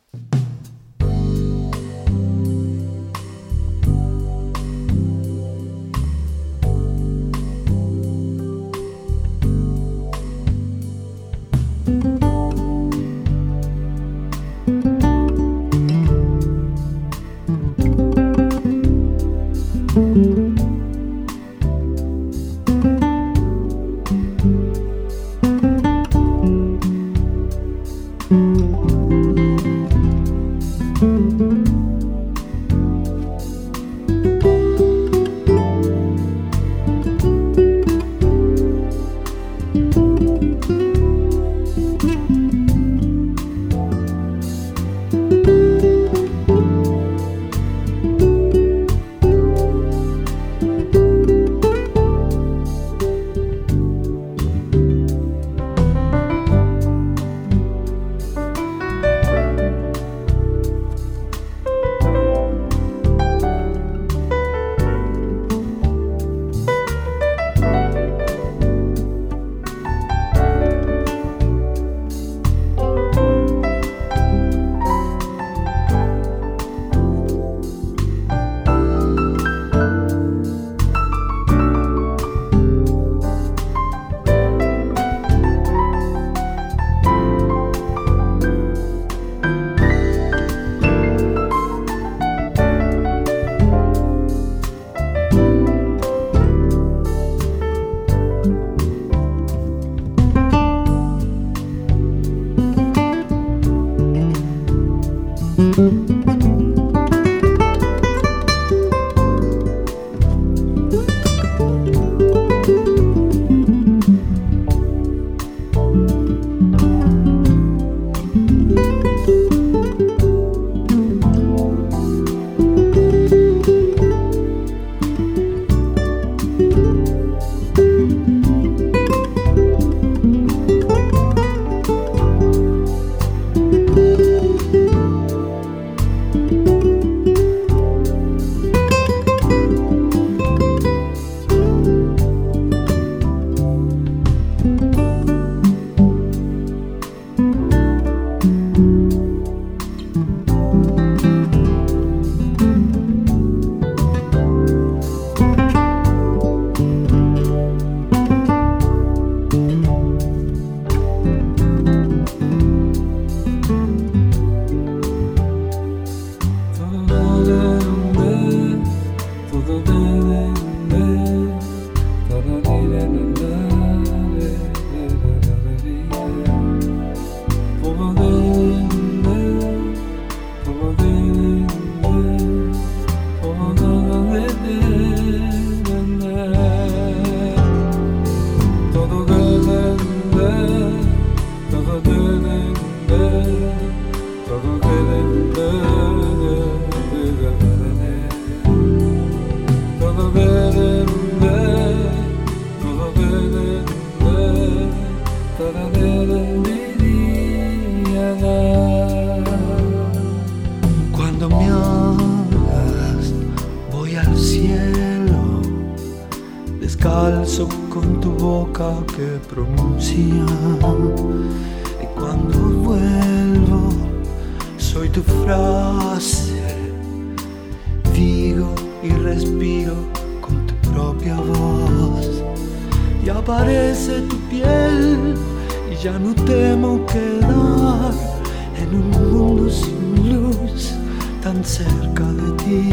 Tan 241.43 241.65
cerca 241.65 242.25
de 242.25 242.53
ti. 242.63 242.91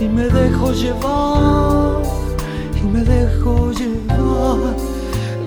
Y 0.00 0.08
me 0.08 0.28
dejo 0.28 0.72
llevar 0.72 2.02
y 2.76 2.86
me 2.86 3.02
dejo 3.02 3.72
llevar. 3.72 4.76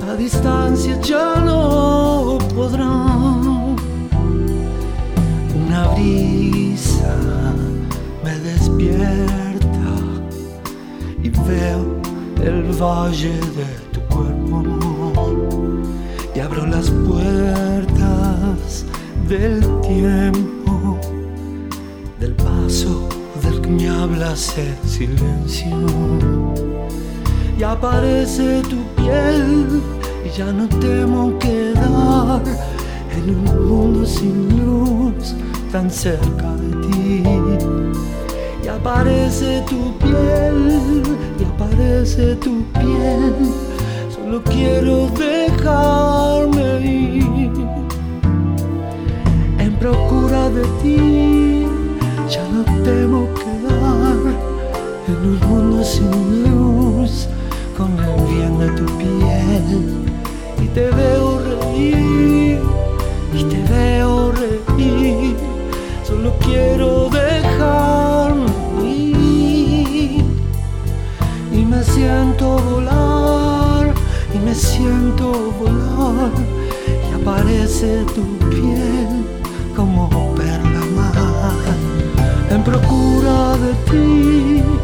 La 0.05 0.15
distancia 0.15 0.99
ya 1.01 1.35
no 1.35 2.37
podrá. 2.55 2.91
Una 5.65 5.87
brisa 5.93 7.15
me 8.23 8.37
despierta 8.39 9.91
y 11.23 11.29
veo 11.29 12.01
el 12.43 12.63
valle 12.73 13.33
de 13.57 13.69
tu 13.93 14.01
cuerpo, 14.13 14.57
amor. 14.57 15.81
Y 16.35 16.39
abro 16.39 16.65
las 16.65 16.89
puertas 16.89 18.85
del 19.27 19.61
tiempo, 19.81 20.60
hablas 24.01 24.57
en 24.57 24.89
silencio 24.89 25.77
y 27.57 27.61
aparece 27.61 28.63
tu 28.63 28.77
piel 28.95 29.79
y 30.25 30.29
ya 30.35 30.51
no 30.51 30.67
temo 30.67 31.37
quedar 31.37 32.41
en 33.15 33.35
un 33.35 33.67
mundo 33.67 34.05
sin 34.05 34.57
luz 34.57 35.35
tan 35.71 35.91
cerca 35.91 36.55
de 36.55 36.87
ti. 36.87 37.23
Y 38.63 38.67
aparece 38.67 39.63
tu 39.69 39.95
piel 39.99 41.03
y 41.39 41.43
aparece 41.43 42.35
tu 42.37 42.63
piel, 42.73 43.35
solo 44.09 44.41
quiero 44.43 45.09
dejarme 45.09 46.81
ir 46.81 47.51
en 49.59 49.73
procura 49.75 50.49
de 50.49 50.63
ti. 50.81 51.67
Ya 52.27 52.43
no 52.47 52.63
temo 52.83 53.27
en 55.21 55.27
un 55.27 55.39
mundo 55.49 55.83
sin 55.83 56.43
luz 56.43 57.27
con 57.77 57.91
el 57.99 58.21
bien 58.33 58.57
de 58.59 58.69
tu 58.69 58.85
piel. 58.97 60.05
Y 60.61 60.67
te 60.67 60.89
veo 60.89 61.39
reír 61.39 62.59
y 63.33 63.43
te 63.43 63.63
veo 63.71 64.31
reír. 64.31 65.35
Solo 66.03 66.33
quiero 66.39 67.09
dejarme 67.09 68.83
ir. 68.83 70.23
Y 71.51 71.65
me 71.65 71.83
siento 71.83 72.57
volar 72.59 73.93
y 74.33 74.39
me 74.39 74.55
siento 74.55 75.53
volar. 75.59 76.31
Y 77.09 77.21
aparece 77.21 78.05
tu 78.15 78.23
piel 78.49 79.25
como 79.75 80.09
perla 80.35 80.81
mar. 80.95 81.75
En 82.49 82.63
procura 82.63 83.55
de 83.57 83.73
ti 83.89 84.80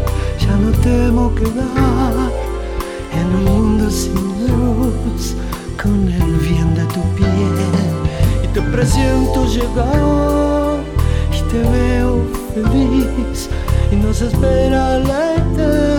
quedar 1.35 2.31
en 3.13 3.35
un 3.35 3.43
mundo 3.45 3.89
sin 3.89 4.13
luz 4.47 5.35
con 5.81 6.07
el 6.07 6.33
bien 6.35 6.73
de 6.75 6.83
tu 6.85 7.01
piel 7.15 7.57
y 8.43 8.47
te 8.47 8.61
presiento 8.61 9.45
llegar 9.45 10.79
y 11.31 11.41
te 11.51 11.59
veo 11.69 12.21
feliz 12.53 13.49
y 13.91 13.95
nos 13.95 14.21
espera 14.21 14.99
la 14.99 15.35
eternidad. 15.35 15.96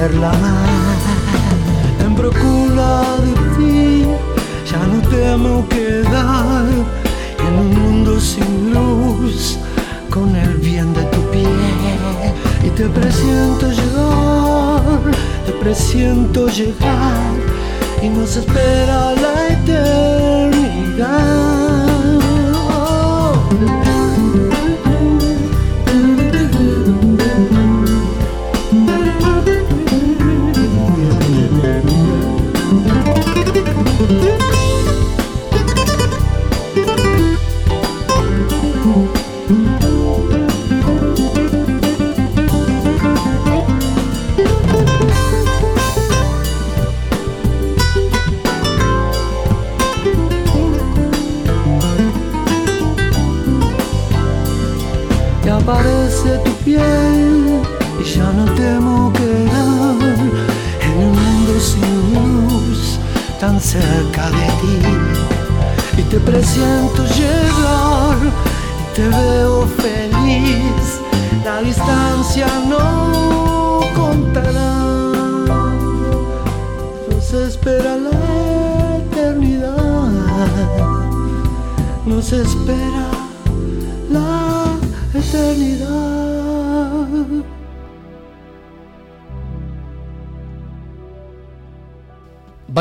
Como 0.00 0.08
perla 0.08 0.32
mar. 0.32 0.96
En 2.04 2.14
procura 2.14 3.02
de 3.24 3.32
ti 3.56 4.06
ya 4.70 4.80
no 4.86 5.00
temo 5.08 5.68
quedar 5.68 6.66
en 7.38 7.54
un 7.58 7.70
mundo 7.80 8.20
sin 8.20 8.72
luz 8.72 9.58
con 10.08 10.34
el 10.36 10.54
bien 10.56 10.92
de 10.94 11.02
tu 11.04 11.20
piel 11.30 11.50
y 12.64 12.70
te 12.70 12.88
presiento 12.88 13.70
llegar, 13.70 15.00
te 15.46 15.52
presiento 15.52 16.48
llegar 16.48 17.34
y 18.02 18.08
nos 18.08 18.36
espera 18.36 19.12
la 19.12 19.48
eternidad. 19.48 21.10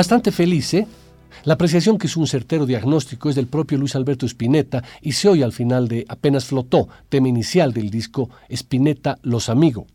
Bastante 0.09 0.31
feliz, 0.31 0.73
¿eh? 0.73 0.87
La 1.43 1.53
apreciación 1.53 1.99
que 1.99 2.07
es 2.07 2.17
un 2.17 2.25
certero 2.25 2.65
diagnóstico 2.65 3.29
es 3.29 3.35
del 3.35 3.45
propio 3.45 3.77
Luis 3.77 3.95
Alberto 3.95 4.25
Spinetta 4.25 4.83
y 5.03 5.11
se 5.11 5.29
oye 5.29 5.43
al 5.43 5.51
final 5.51 5.87
de 5.87 6.03
Apenas 6.09 6.45
flotó, 6.45 6.89
tema 7.09 7.27
inicial 7.27 7.73
del 7.73 7.91
disco 7.91 8.27
Spinetta 8.49 9.19
Los 9.21 9.49
Amigos. 9.49 9.85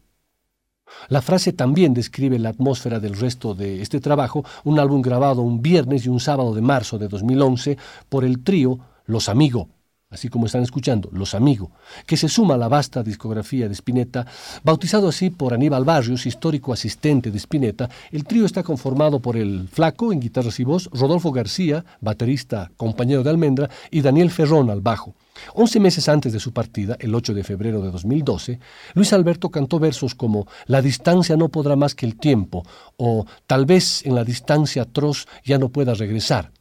La 1.08 1.20
frase 1.20 1.52
también 1.52 1.94
describe 1.94 2.38
la 2.38 2.50
atmósfera 2.50 3.00
del 3.00 3.16
resto 3.16 3.56
de 3.56 3.82
este 3.82 3.98
trabajo, 3.98 4.44
un 4.62 4.78
álbum 4.78 5.02
grabado 5.02 5.42
un 5.42 5.60
viernes 5.60 6.06
y 6.06 6.10
un 6.10 6.20
sábado 6.20 6.54
de 6.54 6.60
marzo 6.60 6.96
de 6.96 7.08
2011 7.08 7.76
por 8.08 8.24
el 8.24 8.44
trío 8.44 8.78
Los 9.06 9.28
Amigos, 9.28 9.66
así 10.14 10.28
como 10.28 10.46
están 10.46 10.62
escuchando, 10.62 11.10
Los 11.12 11.34
Amigos, 11.34 11.70
que 12.06 12.16
se 12.16 12.28
suma 12.28 12.54
a 12.54 12.58
la 12.58 12.68
vasta 12.68 13.02
discografía 13.02 13.68
de 13.68 13.74
Spinetta, 13.74 14.26
bautizado 14.62 15.08
así 15.08 15.30
por 15.30 15.52
Aníbal 15.52 15.84
Barrios, 15.84 16.26
histórico 16.26 16.72
asistente 16.72 17.30
de 17.30 17.38
Spinetta. 17.38 17.88
El 18.10 18.24
trío 18.24 18.46
está 18.46 18.62
conformado 18.62 19.20
por 19.20 19.36
el 19.36 19.68
Flaco 19.68 20.12
en 20.12 20.20
guitarras 20.20 20.58
y 20.60 20.64
voz, 20.64 20.88
Rodolfo 20.92 21.32
García, 21.32 21.84
baterista, 22.00 22.70
compañero 22.76 23.22
de 23.22 23.30
Almendra, 23.30 23.70
y 23.90 24.00
Daniel 24.00 24.30
Ferrón 24.30 24.70
al 24.70 24.80
bajo. 24.80 25.14
Once 25.54 25.80
meses 25.80 26.08
antes 26.08 26.32
de 26.32 26.38
su 26.38 26.52
partida, 26.52 26.96
el 27.00 27.14
8 27.14 27.34
de 27.34 27.42
febrero 27.42 27.82
de 27.82 27.90
2012, 27.90 28.60
Luis 28.94 29.12
Alberto 29.12 29.50
cantó 29.50 29.80
versos 29.80 30.14
como 30.14 30.46
La 30.66 30.80
distancia 30.80 31.36
no 31.36 31.48
podrá 31.48 31.74
más 31.74 31.94
que 31.94 32.06
el 32.06 32.16
tiempo 32.16 32.64
o 32.96 33.26
Tal 33.46 33.66
vez 33.66 34.06
en 34.06 34.14
la 34.14 34.24
distancia 34.24 34.82
atroz 34.82 35.26
ya 35.44 35.58
no 35.58 35.70
pueda 35.70 35.94
regresar 35.94 36.52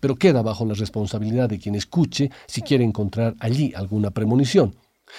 pero 0.00 0.16
queda 0.16 0.42
bajo 0.42 0.64
la 0.64 0.74
responsabilidad 0.74 1.48
de 1.48 1.58
quien 1.58 1.74
escuche 1.74 2.30
si 2.46 2.62
quiere 2.62 2.84
encontrar 2.84 3.34
allí 3.40 3.72
alguna 3.74 4.10
premonición. 4.10 4.74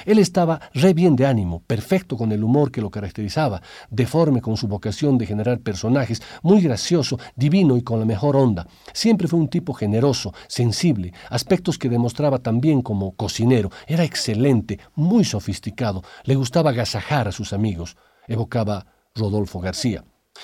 Él 0.05 0.19
estaba 0.19 0.61
re 0.73 0.93
bien 0.93 1.15
de 1.15 1.25
ánimo, 1.25 1.61
perfecto 1.65 2.17
con 2.17 2.31
el 2.31 2.43
humor 2.43 2.71
que 2.71 2.81
lo 2.81 2.89
caracterizaba, 2.89 3.61
deforme 3.89 4.41
con 4.41 4.57
su 4.57 4.67
vocación 4.67 5.17
de 5.17 5.25
generar 5.25 5.59
personajes, 5.59 6.21
muy 6.41 6.61
gracioso, 6.61 7.19
divino 7.35 7.77
y 7.77 7.81
con 7.81 7.99
la 7.99 8.05
mejor 8.05 8.35
onda. 8.35 8.67
Siempre 8.93 9.27
fue 9.27 9.39
un 9.39 9.49
tipo 9.49 9.73
generoso, 9.73 10.33
sensible, 10.47 11.13
aspectos 11.29 11.77
que 11.77 11.89
demostraba 11.89 12.39
también 12.39 12.81
como 12.81 13.15
cocinero. 13.15 13.71
Era 13.87 14.03
excelente, 14.03 14.79
muy 14.95 15.23
sofisticado, 15.23 16.03
le 16.23 16.35
gustaba 16.35 16.69
agasajar 16.69 17.27
a 17.27 17.31
sus 17.31 17.53
amigos, 17.53 17.97
evocaba 18.27 18.85
Rodolfo 19.15 19.59
García. 19.59 20.03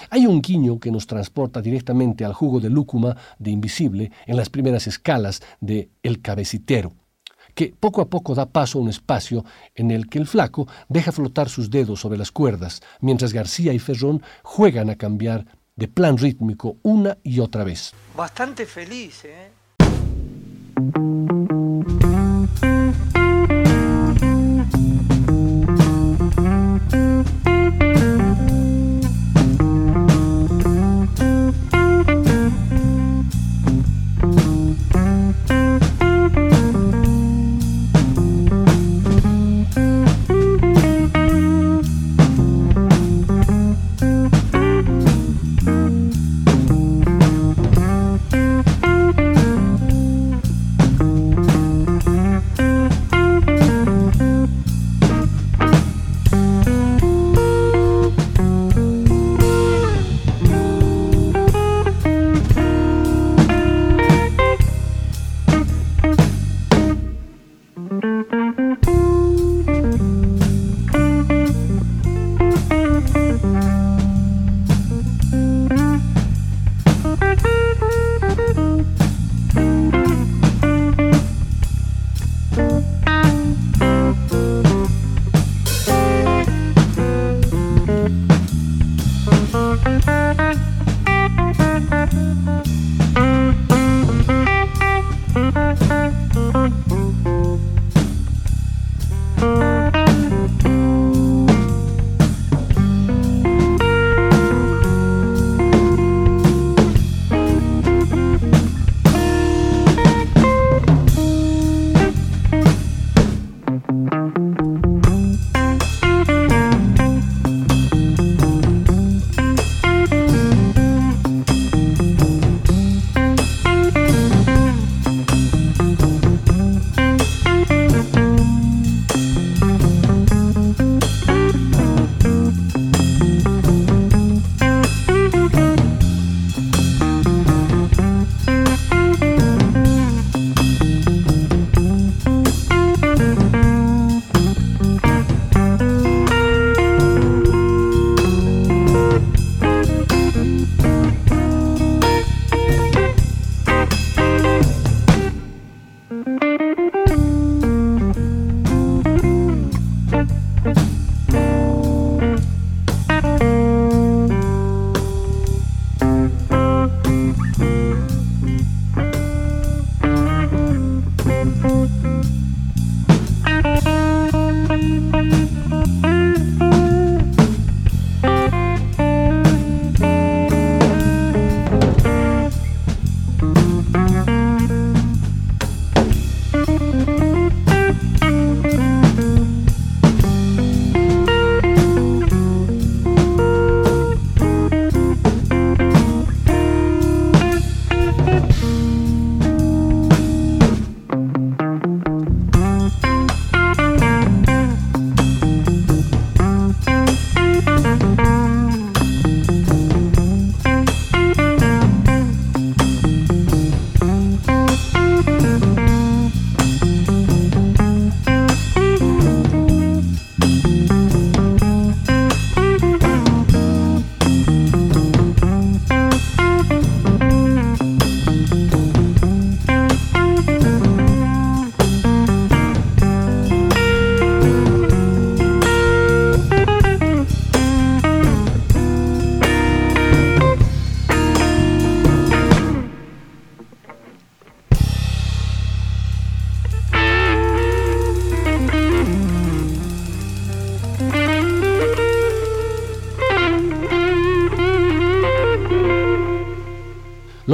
Hay 0.10 0.26
un 0.26 0.41
guiño 0.41 0.80
que 0.80 0.91
nos 0.91 1.08
transporta 1.08 1.62
directamente 1.62 2.26
al 2.26 2.34
jugo 2.34 2.60
de 2.60 2.70
lúcuma 2.70 3.16
de 3.39 3.52
Invisible 3.52 4.12
en 4.26 4.38
las 4.38 4.50
primeras 4.50 4.88
escalas 4.88 5.41
de 5.60 5.89
El 6.04 6.22
Cabecitero, 6.22 6.93
que 7.54 7.74
poco 7.80 8.02
a 8.02 8.10
poco 8.10 8.36
da 8.36 8.46
paso 8.46 8.80
a 8.80 8.82
un 8.82 8.89
espacio 8.89 9.46
en 9.74 9.91
el 9.91 10.08
que 10.10 10.20
el 10.20 10.28
flaco 10.28 10.68
deja 10.89 11.12
flotar 11.12 11.50
sus 11.50 11.70
dedos 11.70 12.00
sobre 12.02 12.18
las 12.18 12.32
cuerdas, 12.32 12.82
mientras 13.00 13.34
García 13.34 13.74
y 13.74 13.80
Ferrón 13.80 14.22
juegan 14.43 14.89
a 14.89 14.96
cambiar 14.96 15.46
de 15.76 15.88
plan 15.88 16.18
rítmico 16.18 16.78
una 16.84 17.18
y 17.24 17.39
otra 17.39 17.64
vez. 17.64 17.93
Bastante 18.16 18.66
feliz, 18.66 19.26
¿eh? 19.26 19.52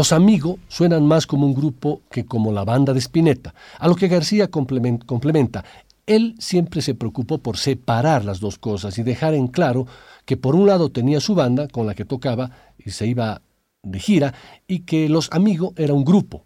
Los 0.02 0.14
Amigos 0.14 0.56
suenan 0.68 1.06
más 1.06 1.28
como 1.28 1.46
un 1.46 1.54
grupo 1.54 2.02
que 2.10 2.26
como 2.26 2.52
la 2.52 2.64
banda 2.64 2.92
de 2.92 2.98
Spinetta, 2.98 3.54
a 3.78 3.88
lo 3.88 3.94
que 3.94 4.08
García 4.08 4.50
complementa. 4.50 5.64
Él 6.08 6.34
siempre 6.40 6.82
se 6.82 6.96
preocupó 6.96 7.38
por 7.38 7.58
separar 7.58 8.26
las 8.26 8.40
dos 8.40 8.58
cosas 8.58 8.98
y 8.98 9.04
dejar 9.04 9.36
en 9.36 9.46
claro 9.46 9.86
que 10.26 10.38
por 10.38 10.56
un 10.56 10.66
lado 10.66 10.90
tenía 10.90 11.20
su 11.20 11.36
banda 11.36 11.68
con 11.68 11.86
la 11.86 11.94
que 11.94 12.04
tocaba 12.04 12.50
y 12.80 12.90
se 12.90 13.06
iba 13.06 13.44
de 13.84 14.00
gira 14.00 14.34
y 14.66 14.80
que 14.80 15.08
Los 15.08 15.30
Amigos 15.32 15.74
era 15.76 15.94
un 15.94 16.04
grupo. 16.04 16.46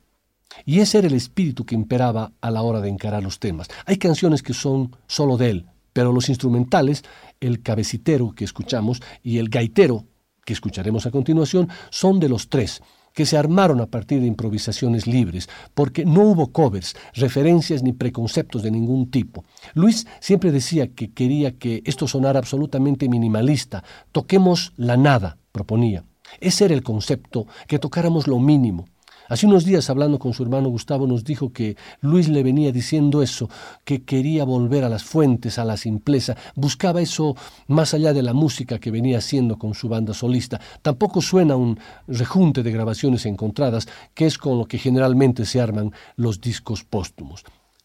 Y 0.65 0.81
ese 0.81 0.97
era 0.97 1.07
el 1.07 1.13
espíritu 1.13 1.65
que 1.65 1.75
imperaba 1.75 2.33
a 2.41 2.51
la 2.51 2.61
hora 2.61 2.81
de 2.81 2.89
encarar 2.89 3.23
los 3.23 3.39
temas. 3.39 3.69
Hay 3.85 3.95
canciones 3.95 4.43
que 4.43 4.53
son 4.53 4.97
solo 5.07 5.37
de 5.37 5.51
él, 5.51 5.65
pero 5.93 6.11
los 6.11 6.27
instrumentales, 6.27 7.05
el 7.39 7.61
cabecitero 7.61 8.33
que 8.35 8.43
escuchamos 8.43 9.01
y 9.23 9.37
el 9.37 9.47
gaitero 9.47 10.03
que 10.43 10.51
escucharemos 10.51 11.05
a 11.05 11.11
continuación, 11.11 11.69
son 11.89 12.19
de 12.19 12.27
los 12.27 12.49
tres 12.49 12.81
que 13.15 13.25
se 13.25 13.37
armaron 13.37 13.81
a 13.81 13.87
partir 13.87 14.21
de 14.21 14.27
improvisaciones 14.27 15.07
libres, 15.07 15.49
porque 15.73 16.05
no 16.05 16.21
hubo 16.21 16.51
covers, 16.51 16.95
referencias 17.13 17.81
ni 17.81 17.93
preconceptos 17.93 18.61
de 18.61 18.69
ningún 18.69 19.09
tipo. 19.09 19.45
Luis 19.73 20.05
siempre 20.19 20.51
decía 20.51 20.93
que 20.93 21.11
quería 21.11 21.57
que 21.57 21.81
esto 21.85 22.07
sonara 22.07 22.37
absolutamente 22.37 23.09
minimalista, 23.09 23.83
toquemos 24.11 24.73
la 24.75 24.97
nada, 24.97 25.37
proponía. 25.51 26.03
Ese 26.41 26.65
era 26.65 26.73
el 26.73 26.83
concepto, 26.83 27.47
que 27.67 27.79
tocáramos 27.79 28.27
lo 28.27 28.37
mínimo. 28.39 28.85
Hace 29.27 29.47
unos 29.47 29.65
días, 29.65 29.89
hablando 29.89 30.19
con 30.19 30.33
su 30.33 30.43
hermano 30.43 30.69
Gustavo, 30.69 31.07
nos 31.07 31.23
dijo 31.23 31.51
que 31.51 31.77
Luis 32.01 32.29
le 32.29 32.43
venía 32.43 32.71
diciendo 32.71 33.23
eso, 33.23 33.49
que 33.83 34.03
quería 34.03 34.43
volver 34.43 34.83
a 34.83 34.89
las 34.89 35.03
fuentes, 35.03 35.57
a 35.57 35.65
la 35.65 35.77
simpleza, 35.77 36.35
buscaba 36.55 37.01
eso 37.01 37.35
más 37.67 37.93
allá 37.95 38.13
de 38.13 38.21
la 38.21 38.33
música 38.33 38.77
que 38.77 38.91
venía 38.91 39.17
haciendo 39.17 39.57
con 39.57 39.73
su 39.73 39.89
banda 39.89 40.13
solista. 40.13 40.61
Tampoco 40.81 41.21
suena 41.21 41.55
un 41.55 41.79
rejunte 42.07 42.61
de 42.61 42.71
grabaciones 42.71 43.25
encontradas, 43.25 43.87
que 44.13 44.27
es 44.27 44.37
con 44.37 44.59
lo 44.59 44.65
que 44.65 44.77
generalmente 44.77 45.45
se 45.45 45.59
arman 45.59 45.91
los 46.15 46.39
discos 46.39 46.83
póstumos. 46.83 47.43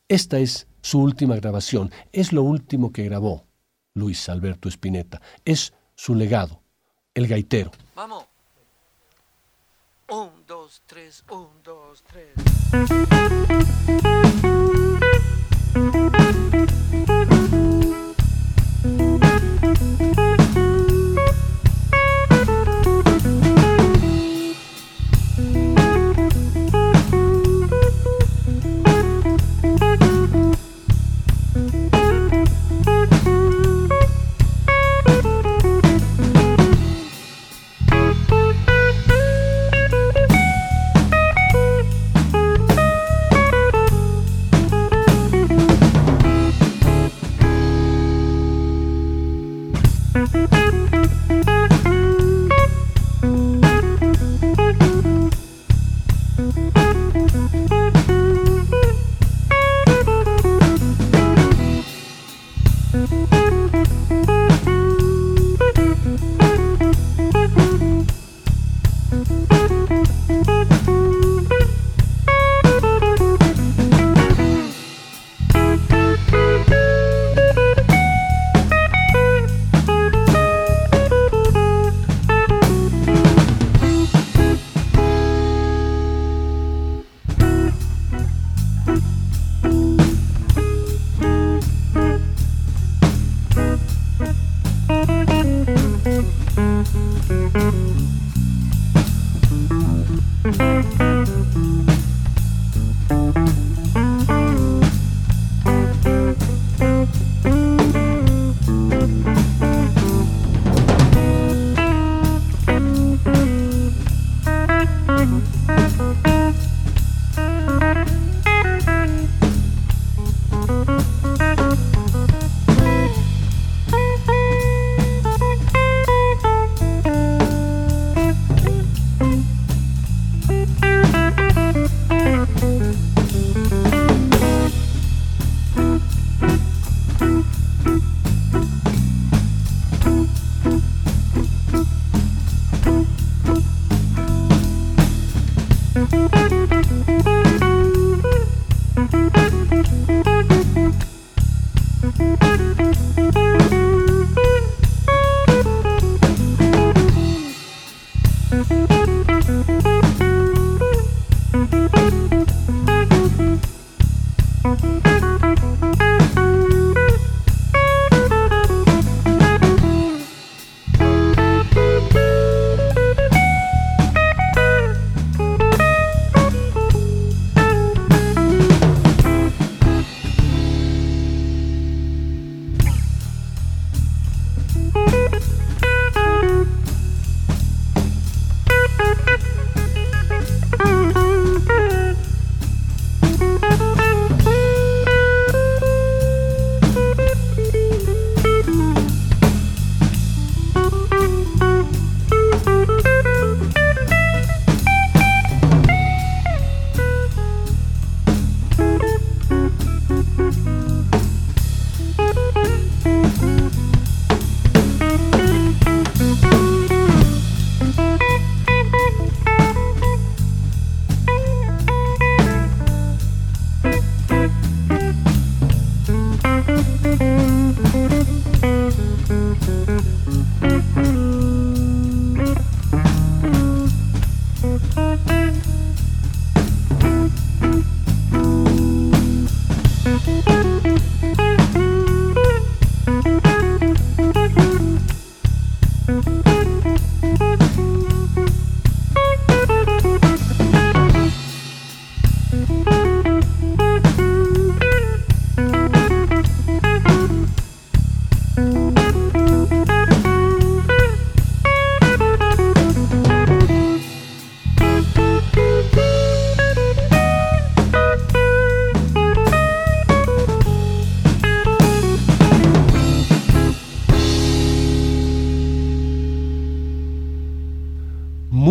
Esta 0.09 0.39
es 0.39 0.67
su 0.83 1.01
última 1.01 1.37
grabación, 1.37 1.91
es 2.13 2.33
lo 2.33 2.43
último 2.43 2.93
que 2.93 3.05
grabó 3.05 3.47
Luis 3.95 4.29
Alberto 4.29 4.69
Spinetta, 4.69 5.23
es 5.45 5.73
su 5.95 6.15
legado, 6.15 6.63
el 7.15 7.27
gaitero. 7.27 7.71
Vamos. 7.95 8.30
Un, 10.13 10.45
dos, 10.45 10.83
tres, 10.87 11.23
un, 11.31 11.63
dos, 11.63 12.03
tres. 12.03 12.35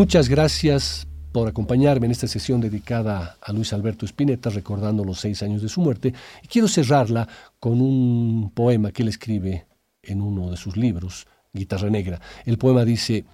Muchas 0.09 0.27
gracias 0.27 1.07
por 1.31 1.47
acompañarme 1.47 2.07
en 2.07 2.11
esta 2.11 2.27
sesión 2.27 2.59
dedicada 2.59 3.37
a 3.39 3.53
Luis 3.53 3.73
Alberto 3.73 4.07
Spinetta, 4.07 4.49
recordando 4.49 5.03
los 5.03 5.19
seis 5.19 5.43
años 5.43 5.61
de 5.61 5.69
su 5.69 5.81
muerte. 5.81 6.15
Y 6.41 6.47
quiero 6.47 6.67
cerrarla 6.67 7.27
con 7.59 7.79
un 7.79 8.49
poema 8.55 8.91
que 8.91 9.03
él 9.03 9.09
escribe 9.09 9.67
en 10.01 10.23
uno 10.23 10.49
de 10.49 10.57
sus 10.57 10.77
libros, 10.77 11.27
Guitarra 11.53 11.91
Negra. 11.91 12.19
El 12.43 12.57
poema 12.57 12.85
dice, 12.85 13.25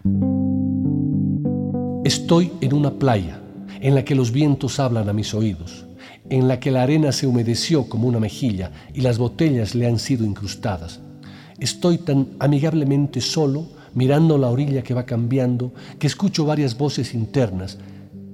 Estoy 2.04 2.52
en 2.60 2.74
una 2.74 2.92
playa 2.92 3.40
en 3.80 3.96
la 3.96 4.04
que 4.04 4.14
los 4.14 4.34
vientos 4.34 4.78
hablan 4.78 5.08
a 5.08 5.14
mis 5.14 5.34
oídos, 5.34 5.86
en 6.30 6.50
la 6.50 6.60
que 6.60 6.72
la 6.72 6.84
arena 6.84 7.14
se 7.14 7.26
humedeció 7.26 7.88
como 7.88 8.10
una 8.10 8.20
mejilla 8.20 8.74
y 8.94 9.00
las 9.00 9.18
botellas 9.18 9.76
le 9.76 9.88
han 9.88 9.98
sido 9.98 10.26
incrustadas. 10.26 11.00
Estoy 11.58 12.00
tan 12.00 12.32
amigablemente 12.40 13.22
solo 13.22 13.75
mirando 13.96 14.38
la 14.38 14.50
orilla 14.50 14.84
que 14.84 14.94
va 14.94 15.06
cambiando, 15.06 15.74
que 15.98 16.06
escucho 16.06 16.46
varias 16.46 16.78
voces 16.78 17.16
internas 17.16 17.80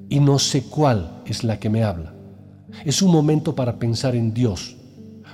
y 0.09 0.19
no 0.19 0.37
sé 0.39 0.63
cuál 0.63 1.21
es 1.25 1.45
la 1.45 1.59
que 1.59 1.69
me 1.69 1.83
habla. 1.83 2.13
Es 2.83 3.01
un 3.01 3.11
momento 3.11 3.55
para 3.55 3.79
pensar 3.79 4.15
en 4.15 4.33
Dios, 4.33 4.75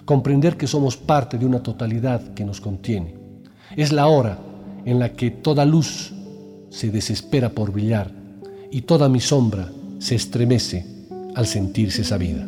comprender 0.06 0.58
que 0.58 0.68
somos 0.68 0.98
parte 0.98 1.38
de 1.38 1.46
una 1.46 1.64
totalidad 1.64 2.34
que 2.34 2.46
nos 2.46 2.62
contiene. 2.62 3.16
Es 3.76 3.92
la 3.92 4.08
hora 4.08 4.38
en 4.86 5.00
la 5.00 5.14
que 5.14 5.32
toda 5.32 5.66
luz 5.66 6.14
se 6.70 6.92
desespera 6.92 7.50
por 7.50 7.72
brillar 7.72 8.12
y 8.72 8.82
toda 8.82 9.10
mi 9.10 9.20
sombra 9.20 9.72
se 10.00 10.16
estremece 10.16 10.86
al 11.36 11.48
sentirse 11.48 12.04
sabida. 12.04 12.48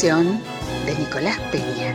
De 0.00 0.94
Nicolás 0.96 1.40
Peña. 1.50 1.92